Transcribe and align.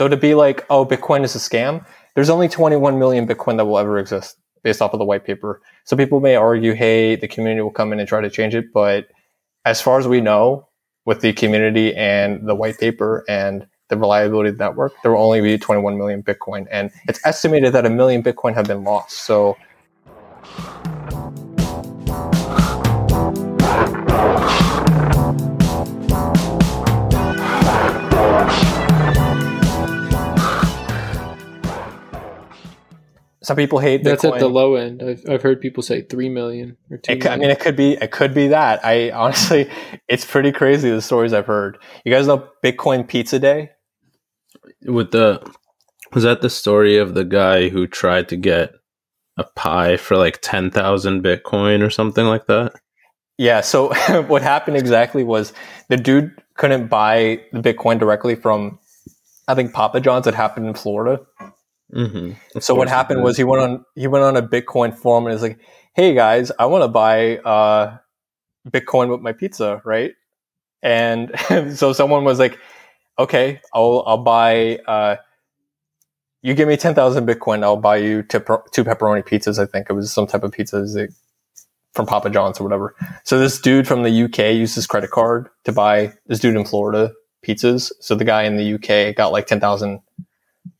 So 0.00 0.08
to 0.08 0.16
be 0.16 0.32
like, 0.32 0.64
oh, 0.70 0.86
Bitcoin 0.86 1.24
is 1.24 1.34
a 1.34 1.38
scam, 1.38 1.84
there's 2.14 2.30
only 2.30 2.48
21 2.48 2.98
million 2.98 3.26
Bitcoin 3.26 3.58
that 3.58 3.66
will 3.66 3.76
ever 3.76 3.98
exist 3.98 4.34
based 4.62 4.80
off 4.80 4.94
of 4.94 4.98
the 4.98 5.04
white 5.04 5.26
paper. 5.26 5.60
So 5.84 5.94
people 5.94 6.20
may 6.20 6.36
argue, 6.36 6.72
hey, 6.72 7.16
the 7.16 7.28
community 7.28 7.60
will 7.60 7.70
come 7.70 7.92
in 7.92 8.00
and 8.00 8.08
try 8.08 8.22
to 8.22 8.30
change 8.30 8.54
it. 8.54 8.72
But 8.72 9.08
as 9.66 9.82
far 9.82 9.98
as 9.98 10.08
we 10.08 10.22
know, 10.22 10.66
with 11.04 11.20
the 11.20 11.34
community 11.34 11.94
and 11.94 12.48
the 12.48 12.54
white 12.54 12.78
paper 12.78 13.26
and 13.28 13.66
the 13.90 13.98
reliability 13.98 14.48
of 14.48 14.56
the 14.56 14.64
network, 14.64 14.94
there 15.02 15.12
will 15.12 15.22
only 15.22 15.42
be 15.42 15.58
21 15.58 15.98
million 15.98 16.22
Bitcoin. 16.22 16.66
And 16.70 16.90
it's 17.06 17.20
estimated 17.26 17.74
that 17.74 17.84
a 17.84 17.90
million 17.90 18.22
Bitcoin 18.22 18.54
have 18.54 18.66
been 18.66 18.84
lost. 18.84 19.26
So 19.26 19.58
some 33.42 33.56
people 33.56 33.78
hate 33.78 34.04
That's 34.04 34.22
Bitcoin. 34.24 34.34
at 34.34 34.40
the 34.40 34.48
low 34.48 34.74
end. 34.74 35.02
I've, 35.02 35.22
I've 35.28 35.42
heard 35.42 35.60
people 35.60 35.82
say 35.82 36.02
three 36.02 36.28
million 36.28 36.76
or 36.90 36.98
two. 36.98 37.12
It, 37.12 37.20
could- 37.22 37.30
I 37.30 37.36
mean, 37.36 37.50
it 37.50 37.60
could 37.60 37.76
be 37.76 37.92
it 37.94 38.10
could 38.10 38.34
be 38.34 38.48
that. 38.48 38.84
I 38.84 39.10
honestly, 39.14 39.70
it's 40.08 40.24
pretty 40.24 40.52
crazy 40.52 40.90
the 40.90 41.00
stories 41.02 41.32
I've 41.32 41.46
heard. 41.46 41.78
You 42.04 42.12
guys 42.12 42.26
know 42.26 42.48
Bitcoin 42.64 43.06
Pizza 43.08 43.38
Day? 43.38 43.70
with 44.86 45.10
the 45.10 45.42
was 46.12 46.24
that 46.24 46.40
the 46.42 46.50
story 46.50 46.96
of 46.96 47.14
the 47.14 47.24
guy 47.24 47.68
who 47.68 47.86
tried 47.86 48.28
to 48.30 48.36
get 48.36 48.72
a 49.36 49.44
pie 49.44 49.96
for 49.96 50.16
like 50.16 50.38
10,000 50.42 51.22
bitcoin 51.22 51.86
or 51.86 51.90
something 51.90 52.26
like 52.26 52.46
that 52.46 52.72
Yeah. 53.38 53.60
So 53.60 53.92
what 54.26 54.42
happened 54.42 54.76
exactly 54.76 55.22
was 55.22 55.52
the 55.88 55.96
dude 55.96 56.32
couldn't 56.56 56.88
buy 56.88 57.40
the 57.52 57.60
Bitcoin 57.60 57.98
directly 57.98 58.34
from, 58.34 58.78
I 59.48 59.54
think 59.54 59.72
Papa 59.72 60.00
John's. 60.00 60.26
It 60.26 60.34
happened 60.34 60.66
in 60.66 60.74
Florida. 60.74 61.24
Mm-hmm. 61.92 62.60
So 62.60 62.74
what 62.74 62.88
happened 62.88 63.22
was 63.22 63.36
he 63.36 63.44
went 63.44 63.62
on 63.62 63.84
he 63.94 64.06
went 64.06 64.24
on 64.24 64.36
a 64.36 64.42
Bitcoin 64.42 64.96
forum 64.96 65.26
and 65.26 65.34
is 65.34 65.42
like, 65.42 65.58
"Hey 65.94 66.14
guys, 66.14 66.52
I 66.58 66.66
want 66.66 66.82
to 66.82 66.88
buy 66.88 67.38
uh, 67.38 67.98
Bitcoin 68.68 69.10
with 69.10 69.20
my 69.20 69.32
pizza, 69.32 69.80
right?" 69.84 70.12
And 70.82 71.32
so 71.74 71.92
someone 71.92 72.24
was 72.24 72.38
like, 72.38 72.58
"Okay, 73.18 73.60
I'll 73.74 74.04
I'll 74.06 74.22
buy. 74.22 74.78
Uh, 74.86 75.16
you 76.42 76.54
give 76.54 76.68
me 76.68 76.76
ten 76.76 76.94
thousand 76.94 77.26
Bitcoin, 77.26 77.62
I'll 77.62 77.76
buy 77.76 77.96
you 77.96 78.22
two, 78.22 78.40
two 78.72 78.84
pepperoni 78.84 79.26
pizzas. 79.26 79.58
I 79.58 79.66
think 79.66 79.88
it 79.90 79.92
was 79.92 80.12
some 80.12 80.26
type 80.26 80.42
of 80.42 80.52
pizzas 80.52 80.96
like, 80.96 81.10
from 81.92 82.06
Papa 82.06 82.30
John's 82.30 82.60
or 82.60 82.64
whatever." 82.64 82.94
So 83.24 83.38
this 83.38 83.60
dude 83.60 83.88
from 83.88 84.02
the 84.04 84.24
UK 84.24 84.54
used 84.54 84.74
his 84.74 84.86
credit 84.86 85.10
card 85.10 85.48
to 85.64 85.72
buy 85.72 86.12
this 86.26 86.38
dude 86.38 86.56
in 86.56 86.64
Florida 86.64 87.12
pizzas. 87.46 87.90
So 88.00 88.14
the 88.14 88.24
guy 88.24 88.44
in 88.44 88.56
the 88.56 88.74
UK 88.74 89.16
got 89.16 89.32
like 89.32 89.46
ten 89.46 89.60
thousand 89.60 90.00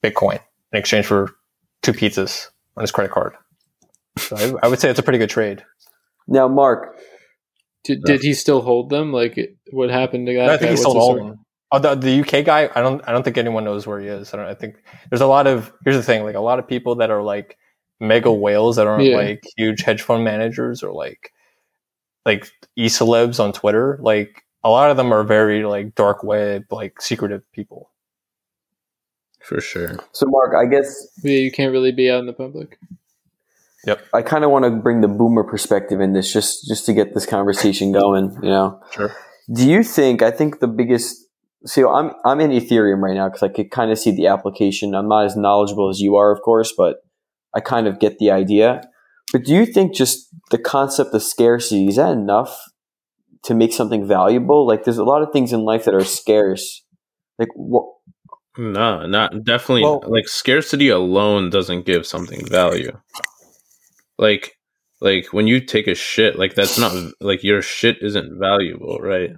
Bitcoin 0.02 0.40
in 0.72 0.78
exchange 0.78 1.06
for 1.06 1.30
two 1.82 1.92
pizzas 1.92 2.48
on 2.76 2.82
his 2.82 2.90
credit 2.92 3.12
card. 3.12 3.34
So 4.18 4.36
I, 4.36 4.66
I 4.66 4.68
would 4.68 4.78
say 4.80 4.90
it's 4.90 4.98
a 4.98 5.02
pretty 5.02 5.18
good 5.18 5.30
trade. 5.30 5.64
Now, 6.28 6.48
Mark, 6.48 6.96
did, 7.84 8.02
did 8.04 8.20
he 8.22 8.34
still 8.34 8.60
hold 8.60 8.90
them? 8.90 9.12
Like, 9.12 9.38
what 9.72 9.90
happened 9.90 10.26
to 10.26 10.34
that? 10.34 10.42
I 10.42 10.46
guy? 10.46 10.56
think 10.58 10.68
he 10.68 10.72
What's 10.74 10.82
sold 10.82 10.96
the 10.96 11.00
all 11.00 11.12
of 11.12 11.26
them. 11.26 11.44
Oh, 11.72 11.78
the, 11.78 11.94
the 11.94 12.20
UK 12.20 12.44
guy, 12.44 12.68
I 12.74 12.80
don't, 12.80 13.00
I 13.08 13.12
don't 13.12 13.22
think 13.22 13.38
anyone 13.38 13.64
knows 13.64 13.86
where 13.86 14.00
he 14.00 14.08
is. 14.08 14.34
I 14.34 14.36
don't. 14.36 14.46
I 14.46 14.54
think 14.54 14.76
there's 15.08 15.20
a 15.20 15.26
lot 15.26 15.46
of. 15.46 15.72
Here's 15.84 15.96
the 15.96 16.02
thing: 16.02 16.24
like 16.24 16.34
a 16.34 16.40
lot 16.40 16.58
of 16.58 16.66
people 16.66 16.96
that 16.96 17.10
are 17.10 17.22
like 17.22 17.56
mega 18.00 18.32
whales 18.32 18.76
that 18.76 18.86
aren't 18.86 19.04
Yeah. 19.04 19.16
like 19.16 19.42
huge 19.56 19.82
hedge 19.82 20.02
fund 20.02 20.24
managers 20.24 20.82
or 20.82 20.92
like 20.92 21.32
like 22.26 22.48
e 22.76 22.86
celebs 22.86 23.38
on 23.38 23.52
Twitter. 23.52 23.98
Like 24.02 24.44
a 24.64 24.68
lot 24.70 24.90
of 24.90 24.96
them 24.96 25.12
are 25.12 25.22
very 25.22 25.64
like 25.64 25.94
dark 25.94 26.24
web, 26.24 26.64
like 26.72 27.00
secretive 27.00 27.42
people. 27.52 27.90
For 29.50 29.60
sure 29.60 29.90
so 30.12 30.26
Mark, 30.28 30.52
I 30.54 30.66
guess 30.74 30.88
Yeah, 31.22 31.38
you 31.46 31.50
can't 31.58 31.72
really 31.72 31.92
be 31.92 32.06
out 32.12 32.20
in 32.20 32.26
the 32.26 32.32
public. 32.44 32.78
Yep. 33.86 33.98
I 34.12 34.22
kind 34.22 34.44
of 34.44 34.50
want 34.50 34.64
to 34.66 34.70
bring 34.70 35.00
the 35.00 35.08
boomer 35.08 35.44
perspective 35.44 36.00
in 36.00 36.12
this, 36.12 36.32
just 36.32 36.68
just 36.68 36.84
to 36.86 36.92
get 36.92 37.14
this 37.14 37.26
conversation 37.26 37.92
going. 37.92 38.24
You 38.42 38.50
know, 38.50 38.80
Sure. 38.92 39.10
do 39.52 39.68
you 39.68 39.82
think? 39.82 40.22
I 40.22 40.30
think 40.30 40.60
the 40.60 40.68
biggest. 40.68 41.16
See, 41.66 41.82
I'm 41.82 42.12
I'm 42.24 42.40
in 42.40 42.50
Ethereum 42.50 43.00
right 43.00 43.14
now 43.14 43.28
because 43.28 43.42
I 43.42 43.48
could 43.48 43.70
kind 43.70 43.90
of 43.90 43.98
see 43.98 44.12
the 44.14 44.26
application. 44.26 44.94
I'm 44.94 45.08
not 45.08 45.24
as 45.24 45.36
knowledgeable 45.36 45.88
as 45.88 46.00
you 46.00 46.16
are, 46.16 46.30
of 46.30 46.42
course, 46.42 46.74
but 46.76 46.96
I 47.54 47.60
kind 47.60 47.86
of 47.86 47.98
get 47.98 48.18
the 48.18 48.30
idea. 48.30 48.82
But 49.32 49.44
do 49.44 49.54
you 49.54 49.64
think 49.64 49.94
just 49.94 50.28
the 50.50 50.58
concept 50.58 51.14
of 51.14 51.22
scarcity 51.22 51.88
is 51.88 51.96
that 51.96 52.12
enough 52.12 52.52
to 53.44 53.54
make 53.54 53.72
something 53.72 54.06
valuable? 54.06 54.66
Like, 54.66 54.84
there's 54.84 54.98
a 54.98 55.04
lot 55.04 55.22
of 55.22 55.32
things 55.32 55.52
in 55.52 55.60
life 55.60 55.84
that 55.84 55.94
are 55.94 56.04
scarce. 56.04 56.84
Like, 57.38 57.48
what? 57.54 57.86
No 58.60 59.06
not 59.06 59.44
definitely 59.44 59.82
Well- 59.82 60.02
like 60.06 60.28
scarcity 60.28 60.88
alone 60.88 61.50
doesn't 61.50 61.86
give 61.86 62.06
something 62.06 62.46
value 62.46 62.92
like 64.18 64.56
like 65.00 65.32
when 65.32 65.46
you 65.46 65.60
take 65.60 65.86
a 65.86 65.94
shit 65.94 66.38
like 66.38 66.54
that's 66.54 66.78
not 66.78 66.92
like 67.20 67.42
your 67.42 67.62
shit 67.62 67.96
isn't 68.02 68.38
valuable 68.38 68.98
right 68.98 69.30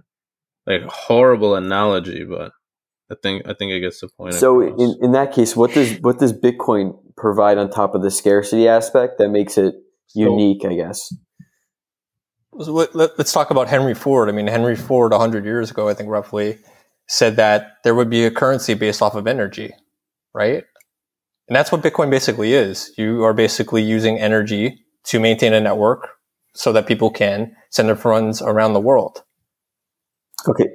like 0.67 0.83
horrible 0.83 1.55
analogy 1.55 2.25
but 2.25 2.53
i 3.11 3.15
think 3.23 3.47
i 3.47 3.55
think 3.55 3.73
it 3.73 3.81
gets 3.81 4.01
the 4.01 4.09
point 4.09 4.35
So 4.35 4.61
in, 4.61 4.97
in 5.01 5.13
that 5.13 5.33
case, 5.33 5.55
what 5.57 5.73
does 5.73 5.99
what 6.01 6.19
does 6.19 6.33
Bitcoin 6.33 6.99
provide 7.17 7.59
on 7.59 7.71
top 7.71 7.95
of 7.95 8.03
the 8.03 8.11
scarcity 8.11 8.67
aspect 8.69 9.19
that 9.19 9.29
makes 9.29 9.59
it 9.59 9.75
unique? 10.15 10.65
I 10.65 10.75
guess. 10.75 11.13
So 12.61 12.73
let, 12.73 12.95
let, 12.95 13.19
us 13.19 13.33
talk 13.33 13.51
about 13.51 13.69
Henry 13.69 13.95
Ford. 13.95 14.29
I 14.29 14.33
mean, 14.33 14.47
Henry 14.47 14.77
Ford, 14.77 15.13
100 15.13 15.45
years 15.47 15.71
ago, 15.71 15.89
I 15.89 15.95
think 15.95 16.11
roughly, 16.11 16.59
said 17.13 17.37
that 17.37 17.77
there 17.85 17.95
would 17.95 18.09
be 18.09 18.25
a 18.25 18.31
currency 18.31 18.73
based 18.73 19.03
off 19.03 19.15
of 19.15 19.27
energy, 19.27 19.71
right? 20.33 20.65
And 21.47 21.55
that's 21.55 21.71
what 21.71 21.83
Bitcoin 21.83 22.09
basically 22.09 22.55
is. 22.55 22.91
You 22.97 23.23
are 23.23 23.35
basically 23.35 23.83
using 23.83 24.19
energy 24.19 24.83
to 25.05 25.21
maintain 25.21 25.53
a 25.53 25.61
network 25.61 26.09
so 26.55 26.73
that 26.73 26.87
people 26.87 27.11
can 27.11 27.55
send 27.69 27.87
their 27.87 27.97
funds 27.97 28.41
around 28.41 28.73
the 28.73 28.81
world. 28.81 29.25
Okay. 30.49 30.69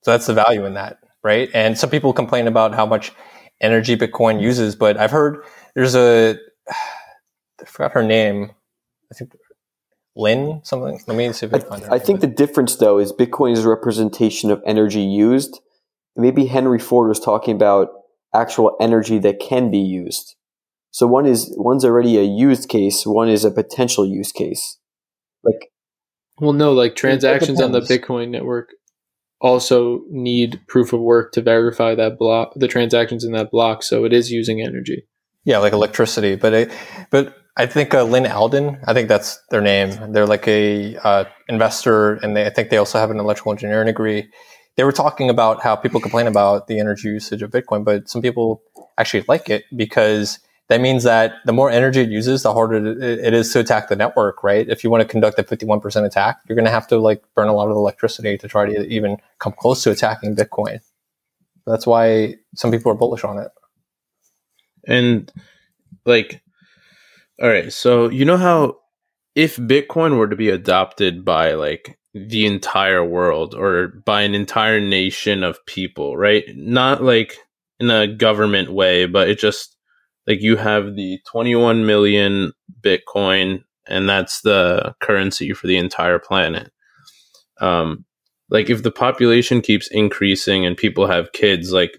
So 0.00 0.10
that's 0.10 0.26
the 0.26 0.34
value 0.34 0.64
in 0.64 0.74
that, 0.74 0.98
right? 1.22 1.48
And 1.54 1.78
some 1.78 1.90
people 1.90 2.12
complain 2.12 2.48
about 2.48 2.74
how 2.74 2.84
much 2.84 3.12
energy 3.60 3.96
Bitcoin 3.96 4.42
uses, 4.42 4.74
but 4.74 4.96
I've 4.96 5.12
heard 5.12 5.44
there's 5.76 5.94
a, 5.94 6.38
I 6.68 7.64
forgot 7.66 7.92
her 7.92 8.02
name. 8.02 8.50
I 9.12 9.14
think 9.14 9.32
Lyn 10.16 10.60
something. 10.64 11.00
Let 11.06 11.16
me 11.16 11.32
see 11.32 11.46
if 11.46 11.54
I 11.54 11.58
can 11.58 11.68
find 11.68 11.82
her. 11.84 11.92
I, 11.92 11.96
I 11.96 11.98
think 11.98 12.20
the 12.20 12.26
difference 12.26 12.76
though 12.76 12.98
is 12.98 13.12
Bitcoin 13.12 13.52
is 13.52 13.64
a 13.64 13.68
representation 13.68 14.50
of 14.50 14.62
energy 14.66 15.00
used. 15.00 15.60
Maybe 16.16 16.46
Henry 16.46 16.78
Ford 16.78 17.08
was 17.08 17.20
talking 17.20 17.54
about 17.54 17.88
actual 18.34 18.76
energy 18.80 19.18
that 19.20 19.40
can 19.40 19.70
be 19.70 19.78
used. 19.78 20.36
So 20.90 21.06
one 21.06 21.24
is 21.24 21.52
one's 21.56 21.84
already 21.84 22.18
a 22.18 22.22
used 22.22 22.68
case, 22.68 23.06
one 23.06 23.28
is 23.28 23.44
a 23.44 23.50
potential 23.50 24.06
use 24.06 24.32
case. 24.32 24.78
Like 25.42 25.70
Well, 26.38 26.52
no, 26.52 26.72
like 26.72 26.94
transactions 26.94 27.60
on 27.60 27.72
the. 27.72 27.80
Bitcoin 27.80 28.28
network 28.28 28.70
also 29.40 30.02
need 30.10 30.60
proof 30.68 30.92
of 30.92 31.00
work 31.00 31.32
to 31.32 31.42
verify 31.42 31.94
that 31.94 32.18
block, 32.18 32.52
the 32.54 32.68
transactions 32.68 33.24
in 33.24 33.32
that 33.32 33.50
block. 33.50 33.82
So 33.82 34.04
it 34.04 34.12
is 34.12 34.30
using 34.30 34.60
energy. 34.60 35.06
Yeah, 35.44 35.58
like 35.58 35.72
electricity. 35.72 36.36
But 36.36 36.54
I, 36.54 36.66
but 37.10 37.36
I 37.56 37.66
think 37.66 37.92
uh, 37.92 38.04
Lyn 38.04 38.26
Alden, 38.26 38.78
I 38.86 38.94
think 38.94 39.08
that's 39.08 39.38
their 39.50 39.60
name. 39.60 40.12
They're 40.12 40.26
like 40.26 40.48
a 40.48 40.96
uh, 40.96 41.24
investor, 41.48 42.14
and 42.14 42.34
they, 42.36 42.46
I 42.46 42.50
think 42.50 42.70
they 42.70 42.78
also 42.78 42.98
have 42.98 43.10
an 43.10 43.18
electrical 43.18 43.52
engineering 43.52 43.86
degree. 43.86 44.30
They 44.76 44.84
were 44.84 44.92
talking 44.92 45.28
about 45.28 45.62
how 45.62 45.76
people 45.76 46.00
complain 46.00 46.26
about 46.26 46.66
the 46.66 46.80
energy 46.80 47.08
usage 47.08 47.42
of 47.42 47.50
Bitcoin, 47.50 47.84
but 47.84 48.08
some 48.08 48.22
people 48.22 48.62
actually 48.96 49.24
like 49.28 49.50
it 49.50 49.64
because 49.76 50.38
that 50.68 50.80
means 50.80 51.04
that 51.04 51.34
the 51.44 51.52
more 51.52 51.70
energy 51.70 52.00
it 52.00 52.08
uses, 52.08 52.42
the 52.42 52.54
harder 52.54 52.98
it 53.02 53.34
is 53.34 53.52
to 53.52 53.60
attack 53.60 53.88
the 53.88 53.96
network, 53.96 54.42
right? 54.42 54.66
If 54.66 54.82
you 54.82 54.90
want 54.90 55.02
to 55.02 55.08
conduct 55.08 55.38
a 55.38 55.42
51% 55.42 56.06
attack, 56.06 56.38
you're 56.48 56.56
going 56.56 56.64
to 56.64 56.70
have 56.70 56.86
to 56.88 56.98
like 56.98 57.22
burn 57.34 57.48
a 57.48 57.52
lot 57.52 57.68
of 57.68 57.76
electricity 57.76 58.38
to 58.38 58.48
try 58.48 58.64
to 58.64 58.86
even 58.86 59.18
come 59.38 59.52
close 59.52 59.82
to 59.82 59.90
attacking 59.90 60.34
Bitcoin. 60.34 60.80
That's 61.66 61.86
why 61.86 62.36
some 62.54 62.70
people 62.70 62.90
are 62.90 62.94
bullish 62.94 63.24
on 63.24 63.38
it. 63.38 63.50
And 64.86 65.30
like, 66.06 66.41
all 67.40 67.48
right, 67.48 67.72
so 67.72 68.08
you 68.08 68.24
know 68.24 68.36
how 68.36 68.76
if 69.34 69.56
Bitcoin 69.56 70.16
were 70.18 70.28
to 70.28 70.36
be 70.36 70.50
adopted 70.50 71.24
by 71.24 71.52
like 71.52 71.98
the 72.14 72.44
entire 72.46 73.04
world 73.04 73.54
or 73.54 73.88
by 74.04 74.22
an 74.22 74.34
entire 74.34 74.80
nation 74.80 75.42
of 75.42 75.64
people, 75.66 76.16
right? 76.16 76.44
Not 76.54 77.02
like 77.02 77.36
in 77.80 77.90
a 77.90 78.06
government 78.06 78.72
way, 78.72 79.06
but 79.06 79.28
it 79.28 79.38
just 79.38 79.76
like 80.26 80.42
you 80.42 80.56
have 80.56 80.94
the 80.94 81.18
21 81.30 81.86
million 81.86 82.52
Bitcoin 82.82 83.64
and 83.86 84.08
that's 84.08 84.42
the 84.42 84.94
currency 85.00 85.52
for 85.52 85.66
the 85.66 85.76
entire 85.76 86.18
planet. 86.18 86.70
Um, 87.60 88.04
like 88.50 88.70
if 88.70 88.82
the 88.82 88.90
population 88.90 89.60
keeps 89.60 89.88
increasing 89.90 90.66
and 90.66 90.76
people 90.76 91.06
have 91.06 91.32
kids, 91.32 91.72
like 91.72 91.98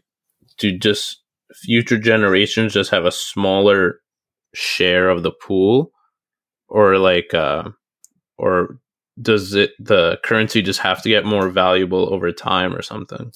do 0.59 0.77
just 0.77 1.21
future 1.53 1.97
generations 1.97 2.73
just 2.73 2.91
have 2.91 3.05
a 3.05 3.11
smaller 3.11 3.99
share 4.53 5.09
of 5.09 5.23
the 5.23 5.31
pool? 5.31 5.91
Or 6.67 6.97
like 6.97 7.33
uh 7.33 7.69
or 8.37 8.79
does 9.21 9.53
it 9.53 9.71
the 9.79 10.19
currency 10.23 10.61
just 10.61 10.79
have 10.79 11.01
to 11.03 11.09
get 11.09 11.25
more 11.25 11.49
valuable 11.49 12.11
over 12.13 12.31
time 12.31 12.73
or 12.73 12.81
something? 12.81 13.31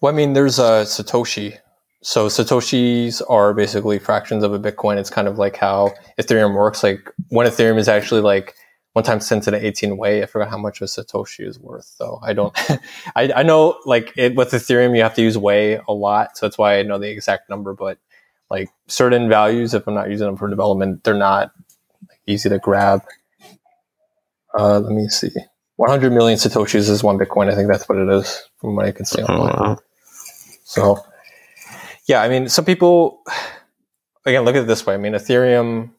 Well, 0.00 0.12
I 0.12 0.16
mean, 0.16 0.32
there's 0.32 0.58
a 0.58 0.82
Satoshi, 0.84 1.58
so 2.04 2.26
satoshis 2.26 3.22
are 3.30 3.54
basically 3.54 3.98
fractions 3.98 4.44
of 4.44 4.52
a 4.52 4.58
bitcoin. 4.58 4.98
It's 4.98 5.08
kind 5.08 5.26
of 5.26 5.38
like 5.38 5.56
how 5.56 5.94
ethereum 6.20 6.54
works. 6.54 6.82
Like 6.82 7.10
one 7.30 7.46
ethereum 7.46 7.78
is 7.78 7.88
actually 7.88 8.20
like 8.20 8.54
one 8.92 9.04
time 9.04 9.20
10 9.20 9.40
to 9.40 9.50
the 9.50 9.66
18 9.66 9.96
wei 9.96 10.22
i 10.22 10.26
forgot 10.26 10.50
how 10.50 10.58
much 10.58 10.80
a 10.82 10.84
satoshi 10.84 11.46
is 11.48 11.58
worth 11.58 11.96
though. 11.98 12.20
I 12.22 12.34
don't 12.34 12.54
I, 13.16 13.32
I 13.36 13.42
know 13.42 13.78
like 13.86 14.12
it 14.16 14.36
with 14.36 14.50
ethereum 14.50 14.94
you 14.94 15.02
have 15.02 15.14
to 15.14 15.22
use 15.22 15.38
wei 15.38 15.80
a 15.88 15.94
lot. 15.94 16.36
So 16.36 16.44
that's 16.46 16.58
why 16.58 16.78
i 16.78 16.82
know 16.82 16.98
the 16.98 17.10
exact 17.10 17.48
number 17.48 17.72
but 17.72 17.98
like 18.50 18.68
certain 18.88 19.28
values 19.28 19.74
if 19.74 19.86
i'm 19.88 19.94
not 19.94 20.10
using 20.10 20.26
them 20.26 20.36
for 20.36 20.48
development 20.48 21.04
they're 21.04 21.14
not 21.14 21.52
easy 22.26 22.48
to 22.48 22.58
grab 22.58 23.02
uh, 24.58 24.78
let 24.80 24.92
me 24.92 25.08
see 25.08 25.30
100 25.76 26.12
million 26.12 26.38
satoshis 26.38 26.88
is 26.90 27.02
one 27.04 27.18
bitcoin 27.18 27.50
i 27.50 27.54
think 27.54 27.70
that's 27.70 27.88
what 27.88 27.98
it 27.98 28.08
is 28.10 28.48
from 28.60 28.76
what 28.76 28.86
i 28.86 28.92
can 28.92 29.06
see 29.06 29.22
Oh, 29.28 29.34
online 29.34 29.56
wow. 29.58 29.78
so, 30.64 30.98
yeah, 32.06 32.22
I 32.22 32.28
mean, 32.28 32.48
some 32.48 32.64
people, 32.66 33.22
again, 34.26 34.44
look 34.44 34.56
at 34.56 34.62
it 34.62 34.66
this 34.66 34.86
way. 34.86 34.94
I 34.94 34.98
mean, 34.98 35.14
Ethereum, 35.14 35.90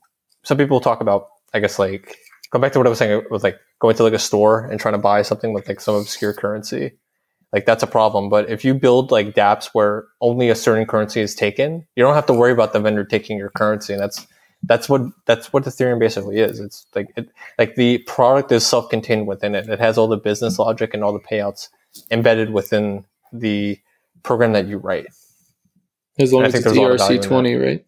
some 0.44 0.58
people 0.58 0.80
talk 0.80 1.02
about, 1.02 1.30
I 1.54 1.60
guess, 1.60 1.80
like, 1.80 2.18
go 2.52 2.60
back 2.60 2.74
to 2.74 2.80
what 2.80 2.88
I 2.88 2.90
was 2.92 3.00
saying 3.00 3.24
with 3.32 3.44
like 3.44 3.58
going 3.80 3.96
to 3.98 4.04
like 4.04 4.14
a 4.14 4.20
store 4.20 4.66
and 4.66 4.80
trying 4.80 4.94
to 4.94 5.00
buy 5.00 5.24
something 5.24 5.54
with 5.54 5.68
like 5.68 5.82
some 5.82 5.96
obscure 5.96 6.34
currency. 6.34 6.94
Like, 7.56 7.66
that's 7.66 7.84
a 7.84 7.88
problem. 7.88 8.30
But 8.30 8.50
if 8.50 8.66
you 8.66 8.74
build 8.74 9.12
like 9.12 9.34
dApps 9.34 9.70
where 9.74 10.06
only 10.20 10.50
a 10.50 10.56
certain 10.56 10.86
currency 10.86 11.22
is 11.22 11.34
taken, 11.34 11.88
you 11.96 12.04
don't 12.04 12.14
have 12.14 12.26
to 12.26 12.34
worry 12.34 12.52
about 12.52 12.74
the 12.74 12.82
vendor 12.82 13.06
taking 13.06 13.38
your 13.38 13.50
currency. 13.50 13.94
And 13.94 14.02
that's, 14.02 14.28
that's 14.64 14.90
what 14.90 15.02
that's 15.26 15.54
what 15.54 15.64
Ethereum 15.64 16.00
basically 16.00 16.40
is. 16.40 16.60
It's 16.60 16.86
like 16.96 17.08
it, 17.16 17.30
like 17.58 17.76
the 17.76 18.00
product 18.00 18.52
is 18.52 18.66
self-contained 18.66 19.28
within 19.28 19.56
it. 19.56 19.70
It 19.70 19.80
has 19.80 19.98
all 19.98 20.08
the 20.08 20.18
business 20.18 20.60
logic 20.60 20.94
and 20.94 21.04
all 21.04 21.14
the 21.14 21.20
payouts 21.20 21.70
embedded 22.12 22.50
within 22.50 23.06
the 23.32 23.80
program 24.24 24.54
that 24.54 24.68
you 24.68 24.78
write. 24.78 25.08
As 26.20 26.34
long 26.34 26.44
I 26.44 26.48
as 26.48 26.56
it's 26.56 26.64
there's 26.64 26.78
a 26.78 26.82
lot 26.82 26.92
of 26.92 26.98
value 26.98 27.18
in 27.18 27.22
ERC 27.22 27.28
twenty, 27.28 27.56
right? 27.56 27.86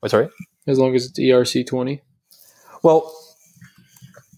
What, 0.00 0.10
sorry? 0.10 0.28
As 0.66 0.78
long 0.78 0.94
as 0.94 1.06
it's 1.06 1.18
ERC 1.18 1.66
twenty. 1.66 2.02
Well, 2.82 3.14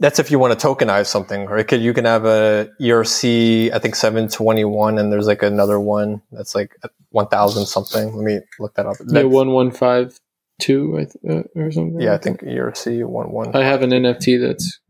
that's 0.00 0.18
if 0.18 0.30
you 0.30 0.38
want 0.38 0.58
to 0.58 0.66
tokenize 0.66 1.06
something, 1.06 1.46
or 1.48 1.56
it 1.58 1.64
could, 1.64 1.80
you 1.80 1.94
can 1.94 2.04
have 2.04 2.24
a 2.24 2.68
ERC, 2.80 3.72
I 3.72 3.78
think 3.78 3.94
721, 3.94 4.98
and 4.98 5.12
there's 5.12 5.26
like 5.26 5.42
another 5.42 5.78
one 5.78 6.20
that's 6.32 6.54
like 6.54 6.76
1000 7.10 7.66
something. 7.66 8.14
Let 8.14 8.24
me 8.24 8.40
look 8.58 8.74
that 8.74 8.86
up. 8.86 8.96
Yeah, 9.08 9.22
one 9.24 9.50
one 9.50 9.70
five 9.70 10.18
two, 10.60 10.98
I 10.98 11.30
uh, 11.30 11.42
or 11.54 11.70
something. 11.70 12.00
yeah, 12.00 12.10
I 12.10 12.12
like 12.12 12.22
think 12.22 12.40
ERC 12.42 12.84
that. 12.84 13.08
1156. 13.08 13.54
I 13.56 13.64
have 13.64 13.82
an 13.82 13.90
NFT 13.90 14.40
that's 14.40 14.80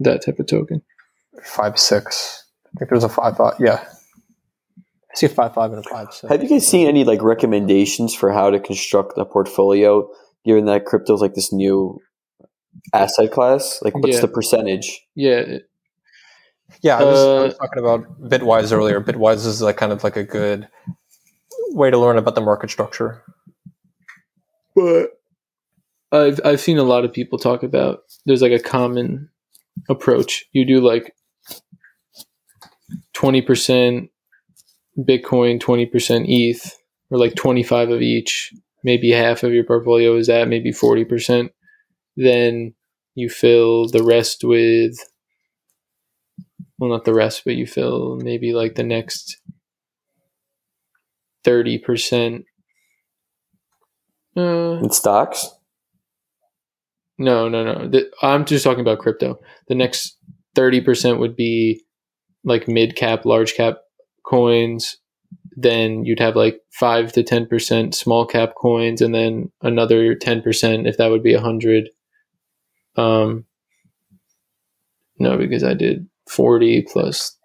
that 0.00 0.24
type 0.24 0.38
of 0.38 0.46
token. 0.46 0.82
5 1.42 1.78
6. 1.78 2.44
I 2.64 2.78
think 2.78 2.90
there's 2.90 3.04
a 3.04 3.08
5 3.08 3.36
five. 3.36 3.54
Yeah. 3.58 3.84
I 3.84 5.14
see 5.14 5.26
a 5.26 5.28
5 5.28 5.54
5 5.54 5.72
and 5.72 5.84
a 5.84 5.88
5 5.88 6.12
6. 6.12 6.30
Have 6.30 6.42
you 6.42 6.48
guys 6.48 6.66
seen 6.66 6.88
any 6.88 7.04
like 7.04 7.22
recommendations 7.22 8.14
for 8.14 8.32
how 8.32 8.50
to 8.50 8.60
construct 8.60 9.16
a 9.18 9.24
portfolio, 9.24 10.08
given 10.44 10.66
that 10.66 10.84
crypto's 10.84 11.20
like 11.20 11.34
this 11.34 11.52
new 11.52 11.98
asset 12.92 13.30
class? 13.32 13.80
Like, 13.82 13.94
what's 13.94 14.16
Yeah. 14.16 14.20
the 14.22 14.28
percentage? 14.28 15.00
Yeah, 15.14 15.58
Yeah, 16.80 16.98
I 16.98 17.04
was, 17.04 17.18
I 17.20 17.40
was 17.44 17.54
Uh, 17.54 17.58
talking 17.58 17.78
about 17.78 18.20
Bitwise 18.30 18.72
earlier. 18.72 19.00
Bitwise 19.00 19.44
is 19.46 19.60
like 19.60 19.76
kind 19.76 19.92
of 19.92 20.02
like 20.04 20.16
a 20.16 20.24
good 20.24 20.68
way 21.70 21.90
to 21.90 21.98
learn 21.98 22.16
about 22.16 22.34
the 22.34 22.40
market 22.40 22.70
structure. 22.70 23.22
but 24.74 25.10
I've 26.12 26.40
I've 26.44 26.60
seen 26.60 26.78
a 26.78 26.82
lot 26.82 27.04
of 27.04 27.12
people 27.12 27.38
talk 27.38 27.62
about 27.62 28.00
there's 28.26 28.42
like 28.42 28.52
a 28.52 28.58
common 28.58 29.28
approach. 29.90 30.44
You 30.52 30.64
do 30.66 30.80
like 30.80 31.14
twenty 33.12 33.42
percent 33.42 34.10
Bitcoin, 34.98 35.60
twenty 35.60 35.86
percent 35.86 36.26
ETH, 36.28 36.74
or 37.10 37.18
like 37.18 37.34
twenty 37.34 37.62
five 37.62 37.90
of 37.90 38.00
each. 38.02 38.52
Maybe 38.84 39.10
half 39.10 39.42
of 39.42 39.52
your 39.52 39.64
portfolio 39.64 40.16
is 40.16 40.26
that, 40.26 40.48
maybe 40.48 40.72
forty 40.72 41.04
percent. 41.04 41.52
Then 42.16 42.74
you 43.14 43.28
fill 43.28 43.88
the 43.88 44.02
rest 44.02 44.44
with 44.44 44.96
well 46.78 46.90
not 46.90 47.04
the 47.04 47.14
rest, 47.14 47.42
but 47.44 47.54
you 47.54 47.66
fill 47.66 48.16
maybe 48.16 48.52
like 48.52 48.74
the 48.74 48.82
next 48.82 49.40
thirty 51.44 51.78
percent 51.78 52.44
uh, 54.36 54.78
In 54.82 54.90
stocks? 54.90 55.48
no, 57.18 57.48
no, 57.48 57.62
no. 57.64 57.88
The, 57.88 58.10
I'm 58.22 58.44
just 58.44 58.64
talking 58.64 58.80
about 58.80 58.98
crypto. 58.98 59.38
The 59.68 59.74
next 59.74 60.16
30% 60.56 61.18
would 61.18 61.36
be 61.36 61.82
like 62.44 62.66
mid 62.68 62.96
cap, 62.96 63.24
large 63.24 63.54
cap 63.54 63.78
coins. 64.26 64.96
Then 65.54 66.04
you'd 66.04 66.18
have 66.20 66.34
like 66.34 66.60
5 66.72 67.12
to 67.12 67.22
10% 67.22 67.94
small 67.94 68.26
cap 68.26 68.54
coins 68.60 69.00
and 69.00 69.14
then 69.14 69.52
another 69.60 70.14
10% 70.16 70.88
if 70.88 70.96
that 70.96 71.10
would 71.10 71.22
be 71.22 71.34
100. 71.34 71.90
Um 72.96 73.46
no, 75.18 75.38
because 75.38 75.62
I 75.62 75.74
did 75.74 76.08
40 76.28 76.86
plus 76.90 77.36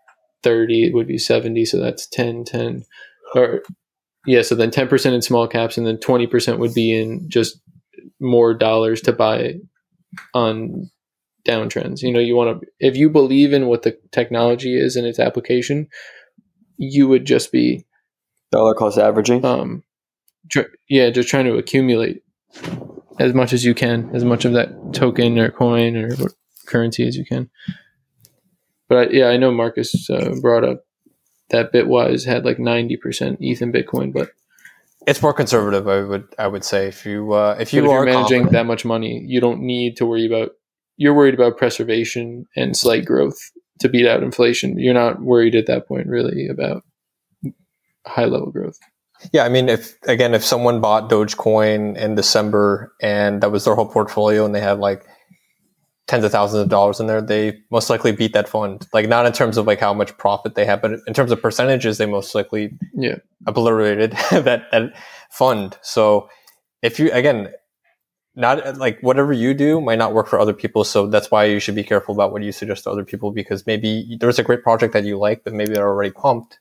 30 0.43 0.87
it 0.87 0.93
would 0.93 1.07
be 1.07 1.17
70, 1.17 1.65
so 1.65 1.79
that's 1.79 2.07
10 2.07 2.45
10 2.45 2.85
or 3.35 3.61
yeah, 4.25 4.41
so 4.41 4.55
then 4.55 4.71
10% 4.71 5.13
in 5.13 5.21
small 5.21 5.47
caps 5.47 5.77
and 5.77 5.87
then 5.87 5.97
20% 5.97 6.59
would 6.59 6.73
be 6.73 6.93
in 6.93 7.29
just 7.29 7.61
more 8.19 8.53
dollars 8.53 9.01
to 9.01 9.13
buy 9.13 9.55
on 10.33 10.89
downtrends. 11.47 12.01
You 12.01 12.11
know, 12.11 12.19
you 12.19 12.35
want 12.35 12.61
to, 12.61 12.67
if 12.79 12.97
you 12.97 13.09
believe 13.09 13.53
in 13.53 13.67
what 13.67 13.83
the 13.83 13.97
technology 14.11 14.77
is 14.77 14.95
and 14.95 15.07
its 15.07 15.19
application, 15.19 15.87
you 16.77 17.07
would 17.07 17.25
just 17.25 17.51
be, 17.51 17.85
Dollar 18.51 18.73
cost 18.73 18.97
averaging? 18.97 19.43
um, 19.45 19.83
tr- 20.51 20.73
yeah, 20.89 21.09
just 21.09 21.29
trying 21.29 21.45
to 21.45 21.57
accumulate 21.57 22.21
as 23.19 23.33
much 23.33 23.53
as 23.53 23.65
you 23.65 23.73
can, 23.73 24.09
as 24.15 24.23
much 24.23 24.45
of 24.45 24.53
that 24.53 24.69
token 24.93 25.37
or 25.39 25.49
coin 25.51 25.95
or 25.95 26.09
currency 26.65 27.07
as 27.07 27.15
you 27.15 27.25
can. 27.25 27.49
But 28.89 28.97
I, 28.97 29.11
yeah, 29.11 29.27
I 29.27 29.37
know 29.37 29.51
Marcus 29.51 30.09
uh, 30.09 30.35
brought 30.41 30.63
up 30.63 30.83
that 31.49 31.73
Bitwise 31.73 32.25
had 32.25 32.45
like 32.45 32.57
90% 32.57 33.37
ETH 33.39 33.61
and 33.61 33.73
Bitcoin, 33.73 34.13
but 34.13 34.29
It's 35.05 35.21
more 35.21 35.33
conservative, 35.33 35.87
I 35.87 36.01
would 36.01 36.25
I 36.37 36.47
would 36.47 36.63
say. 36.63 36.87
If 36.87 37.05
you 37.05 37.33
uh, 37.33 37.57
if 37.59 37.73
you 37.73 37.89
are 37.89 38.05
you're 38.05 38.05
managing 38.05 38.43
confident- 38.43 38.51
that 38.51 38.65
much 38.65 38.85
money, 38.85 39.23
you 39.25 39.39
don't 39.39 39.61
need 39.61 39.97
to 39.97 40.05
worry 40.05 40.25
about. 40.25 40.51
You're 40.97 41.13
worried 41.13 41.35
about 41.35 41.57
preservation 41.57 42.45
and 42.55 42.75
slight 42.75 43.05
growth 43.05 43.37
to 43.79 43.87
beat 43.89 44.07
out 44.07 44.23
inflation. 44.23 44.79
You're 44.79 44.93
not 44.95 45.21
worried 45.21 45.53
at 45.55 45.67
that 45.67 45.87
point 45.87 46.07
really 46.07 46.47
about 46.47 46.83
high 48.07 48.25
level 48.25 48.51
growth. 48.51 48.79
Yeah, 49.33 49.43
I 49.43 49.49
mean, 49.49 49.69
if 49.69 49.95
again, 50.03 50.33
if 50.33 50.43
someone 50.43 50.81
bought 50.81 51.09
Dogecoin 51.09 51.97
in 51.97 52.15
December 52.15 52.93
and 53.01 53.41
that 53.41 53.51
was 53.51 53.65
their 53.65 53.75
whole 53.75 53.87
portfolio, 53.87 54.45
and 54.45 54.53
they 54.53 54.61
had 54.61 54.79
like 54.79 55.05
tens 56.07 56.23
of 56.23 56.31
thousands 56.31 56.63
of 56.63 56.69
dollars 56.69 56.99
in 56.99 57.07
there, 57.07 57.21
they 57.21 57.57
most 57.69 57.89
likely 57.89 58.11
beat 58.11 58.33
that 58.33 58.47
fund. 58.47 58.87
Like 58.93 59.07
not 59.09 59.25
in 59.25 59.33
terms 59.33 59.57
of 59.57 59.67
like 59.67 59.79
how 59.79 59.93
much 59.93 60.17
profit 60.17 60.55
they 60.55 60.65
have, 60.65 60.81
but 60.81 60.99
in 61.05 61.13
terms 61.13 61.31
of 61.31 61.41
percentages, 61.41 61.97
they 61.97 62.05
most 62.05 62.33
likely 62.33 62.71
Yeah. 62.93 63.15
obliterated 63.45 64.11
that 64.31 64.63
that 64.71 64.93
fund. 65.31 65.77
So 65.81 66.29
if 66.81 66.99
you 66.99 67.11
again, 67.11 67.49
not 68.35 68.77
like 68.77 68.99
whatever 69.01 69.33
you 69.33 69.53
do 69.55 69.81
might 69.81 69.97
not 69.97 70.13
work 70.13 70.27
for 70.27 70.39
other 70.39 70.53
people. 70.53 70.83
So 70.83 71.07
that's 71.07 71.31
why 71.31 71.45
you 71.45 71.59
should 71.59 71.73
be 71.75 71.83
careful 71.83 72.13
about 72.13 72.31
what 72.31 72.43
you 72.43 72.51
suggest 72.51 72.83
to 72.83 72.91
other 72.91 73.03
people 73.03 73.31
because 73.31 73.65
maybe 73.65 74.15
there's 74.19 74.37
a 74.37 74.43
great 74.43 74.61
project 74.61 74.93
that 74.93 75.03
you 75.05 75.17
like, 75.17 75.43
but 75.43 75.53
maybe 75.53 75.73
they're 75.73 75.87
already 75.87 76.11
pumped. 76.11 76.59